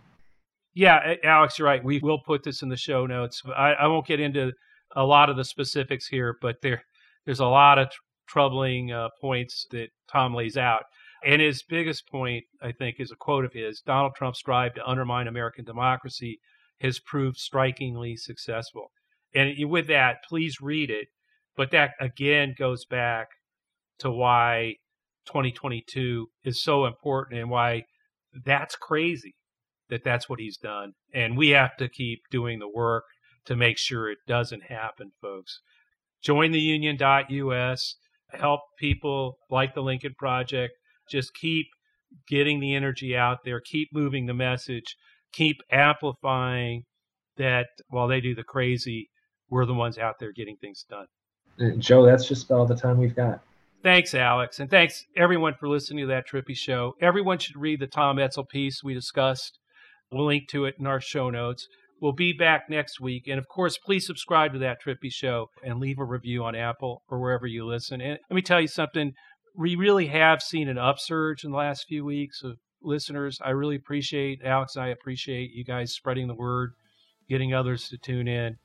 Yeah, 0.75 1.15
Alex, 1.25 1.59
you're 1.59 1.67
right. 1.67 1.83
We 1.83 1.99
will 1.99 2.21
put 2.21 2.45
this 2.45 2.63
in 2.63 2.69
the 2.69 2.77
show 2.77 3.07
notes. 3.07 3.43
I, 3.57 3.73
I 3.73 3.87
won't 3.89 4.07
get 4.07 4.21
into 4.21 4.53
a 4.95 5.05
lot 5.05 5.29
of 5.29 5.37
the 5.37 5.45
specifics 5.45 6.07
here, 6.07 6.39
but 6.41 6.63
there 6.63 6.85
there's 7.25 7.41
a 7.41 7.47
lot 7.47 7.79
of 7.79 7.91
tr- 7.91 8.01
troubling 8.29 8.93
uh, 8.93 9.09
points 9.21 9.67
that 9.71 9.89
Tom 10.11 10.35
lays 10.35 10.57
out. 10.57 10.85
And 11.25 11.43
his 11.43 11.63
biggest 11.63 12.09
point, 12.09 12.45
I 12.63 12.73
think, 12.73 12.97
is 12.99 13.11
a 13.11 13.17
quote 13.17 13.45
of 13.45 13.53
his 13.53 13.83
Donald 13.85 14.15
Trump's 14.17 14.43
drive 14.43 14.75
to 14.75 14.89
undermine 14.89 15.27
American 15.27 15.65
democracy 15.65 16.39
has 16.81 16.99
proved 16.99 17.37
strikingly 17.37 18.17
successful. 18.17 18.91
And 19.35 19.53
with 19.69 19.87
that, 19.89 20.19
please 20.29 20.61
read 20.61 20.91
it. 20.91 21.09
But 21.57 21.73
that 21.73 21.91
again 22.01 22.55
goes 22.59 22.87
back 22.87 23.29
to 23.99 24.11
why 24.11 24.77
2022 25.27 26.29
is 26.43 26.63
so 26.63 26.87
important 26.87 27.39
and 27.39 27.51
why 27.51 27.85
that's 28.45 28.77
crazy 28.77 29.35
that 29.91 30.05
that's 30.05 30.29
what 30.29 30.41
he's 30.41 30.57
done. 30.57 30.93
And 31.13 31.37
we 31.37 31.51
have 31.51 31.77
to 31.79 31.89
keep 31.89 32.21
doing 32.31 32.61
the 32.61 32.69
work 32.69 33.05
to 33.45 33.57
make 33.57 33.77
sure 33.77 34.11
it 34.11 34.19
doesn't 34.27 34.63
happen, 34.63 35.11
folks 35.21 35.61
join 36.23 36.53
the 36.53 36.61
union.us, 36.61 37.97
help 38.31 38.61
people 38.79 39.39
like 39.51 39.75
the 39.75 39.83
Lincoln 39.83 40.15
Project, 40.19 40.75
just 41.11 41.35
keep 41.35 41.67
getting 42.29 42.61
the 42.61 42.75
energy 42.75 43.17
out 43.17 43.39
there, 43.45 43.61
keep 43.61 43.89
moving 43.93 44.27
the 44.27 44.35
message, 44.35 44.97
keep 45.33 45.57
amplifying 45.71 46.85
that 47.37 47.67
while 47.89 48.09
they 48.09 48.21
do 48.21 48.35
the 48.35 48.43
crazy, 48.43 49.09
we're 49.49 49.67
the 49.67 49.75
ones 49.75 49.99
out 49.99 50.17
there 50.21 50.33
getting 50.33 50.57
things 50.57 50.85
done. 50.89 51.07
Joe, 51.79 52.05
that's 52.05 52.27
just 52.27 52.47
about 52.47 52.59
all 52.59 52.67
the 52.67 52.77
time 52.77 52.99
we've 52.99 53.17
got. 53.17 53.41
Thanks, 53.83 54.15
Alex. 54.15 54.61
And 54.61 54.71
thanks 54.71 55.05
everyone 55.17 55.55
for 55.59 55.69
listening 55.69 56.05
to 56.05 56.09
that 56.09 56.29
Trippi 56.29 56.55
show. 56.55 56.95
Everyone 57.01 57.39
should 57.39 57.57
read 57.57 57.81
the 57.81 57.87
Tom 57.87 58.17
Edsall 58.17 58.49
piece 58.49 58.83
we 58.85 58.93
discussed. 58.93 59.59
We'll 60.13 60.27
link 60.27 60.49
to 60.51 60.67
it 60.67 60.75
in 60.79 60.87
our 60.87 61.01
show 61.01 61.31
notes. 61.31 61.67
We'll 62.01 62.13
be 62.13 62.33
back 62.33 62.71
next 62.71 63.01
week. 63.01 63.29
And 63.29 63.39
of 63.39 63.47
course, 63.47 63.77
please 63.77 64.07
subscribe 64.07 64.55
to 64.55 64.59
that 64.61 64.79
Trippi 64.83 65.13
Show 65.13 65.49
and 65.63 65.79
leave 65.79 65.99
a 65.99 66.05
review 66.05 66.45
on 66.45 66.55
Apple 66.55 67.03
or 67.11 67.21
wherever 67.21 67.47
you 67.47 67.67
listen. 67.67 68.01
And 68.01 68.19
let 68.31 68.35
me 68.35 68.43
tell 68.43 68.61
you 68.61 68.69
something 68.69 69.13
we 69.57 69.77
really 69.77 70.07
have 70.07 70.41
seen 70.41 70.69
an 70.69 70.79
upsurge 70.79 71.45
in 71.45 71.51
the 71.51 71.57
last 71.57 71.85
few 71.87 72.05
weeks 72.05 72.43
of 72.43 72.57
listeners. 72.83 73.39
I 73.45 73.51
really 73.51 73.77
appreciate, 73.77 74.41
Alex, 74.45 74.77
I 74.77 74.89
appreciate 74.89 75.51
you 75.53 75.65
guys 75.65 75.93
spreading 75.93 76.29
the 76.29 76.35
word, 76.35 76.71
getting 77.29 77.53
others 77.53 77.89
to 77.89 77.99
tune 77.99 78.29
in. 78.29 78.57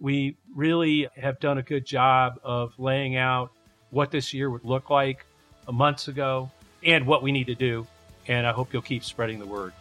We 0.00 0.36
really 0.54 1.08
have 1.16 1.40
done 1.40 1.58
a 1.58 1.62
good 1.62 1.86
job 1.86 2.34
of 2.42 2.72
laying 2.78 3.16
out 3.16 3.50
what 3.90 4.10
this 4.10 4.34
year 4.34 4.50
would 4.50 4.64
look 4.64 4.90
like 4.90 5.24
a 5.68 5.72
months 5.72 6.08
ago 6.08 6.50
and 6.82 7.06
what 7.06 7.22
we 7.22 7.32
need 7.32 7.46
to 7.46 7.54
do. 7.54 7.86
And 8.26 8.46
I 8.46 8.52
hope 8.52 8.72
you'll 8.72 8.82
keep 8.82 9.04
spreading 9.04 9.38
the 9.38 9.46
word. 9.46 9.72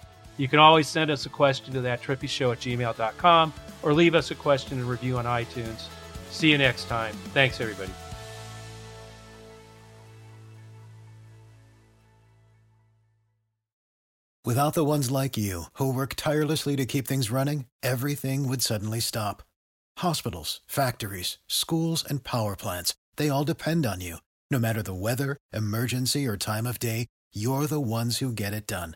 You 0.42 0.48
can 0.48 0.58
always 0.58 0.88
send 0.88 1.12
us 1.12 1.28
a 1.28 1.30
question 1.30 1.72
to 1.76 1.82
that 1.82 2.02
trippy 2.02 2.28
show 2.28 2.52
at 2.52 2.62
gmail.com 2.62 3.54
or 3.84 3.94
leave 3.94 4.16
us 4.16 4.32
a 4.32 4.36
question 4.36 4.80
and 4.80 4.90
review 4.90 5.20
on 5.20 5.26
iTunes. 5.26 5.84
See 6.32 6.50
you 6.50 6.58
next 6.58 6.86
time. 6.86 7.14
Thanks, 7.32 7.62
everybody. 7.62 7.92
Without 14.44 14.74
the 14.74 14.84
ones 14.84 15.12
like 15.12 15.38
you, 15.38 15.66
who 15.74 15.94
work 15.94 16.16
tirelessly 16.16 16.76
to 16.76 16.88
keep 16.88 17.08
things 17.08 17.30
running, 17.30 17.66
everything 17.84 18.50
would 18.50 18.64
suddenly 18.64 19.00
stop. 19.00 19.44
Hospitals, 20.00 20.62
factories, 20.66 21.38
schools, 21.48 22.04
and 22.04 22.24
power 22.24 22.56
plants, 22.56 22.96
they 23.18 23.30
all 23.30 23.44
depend 23.44 23.86
on 23.86 24.02
you. 24.02 24.18
No 24.50 24.58
matter 24.58 24.82
the 24.82 24.96
weather, 24.96 25.38
emergency, 25.54 26.26
or 26.26 26.36
time 26.36 26.66
of 26.66 26.80
day, 26.80 27.06
you're 27.32 27.68
the 27.68 27.80
ones 27.80 28.18
who 28.18 28.32
get 28.34 28.56
it 28.56 28.66
done. 28.66 28.96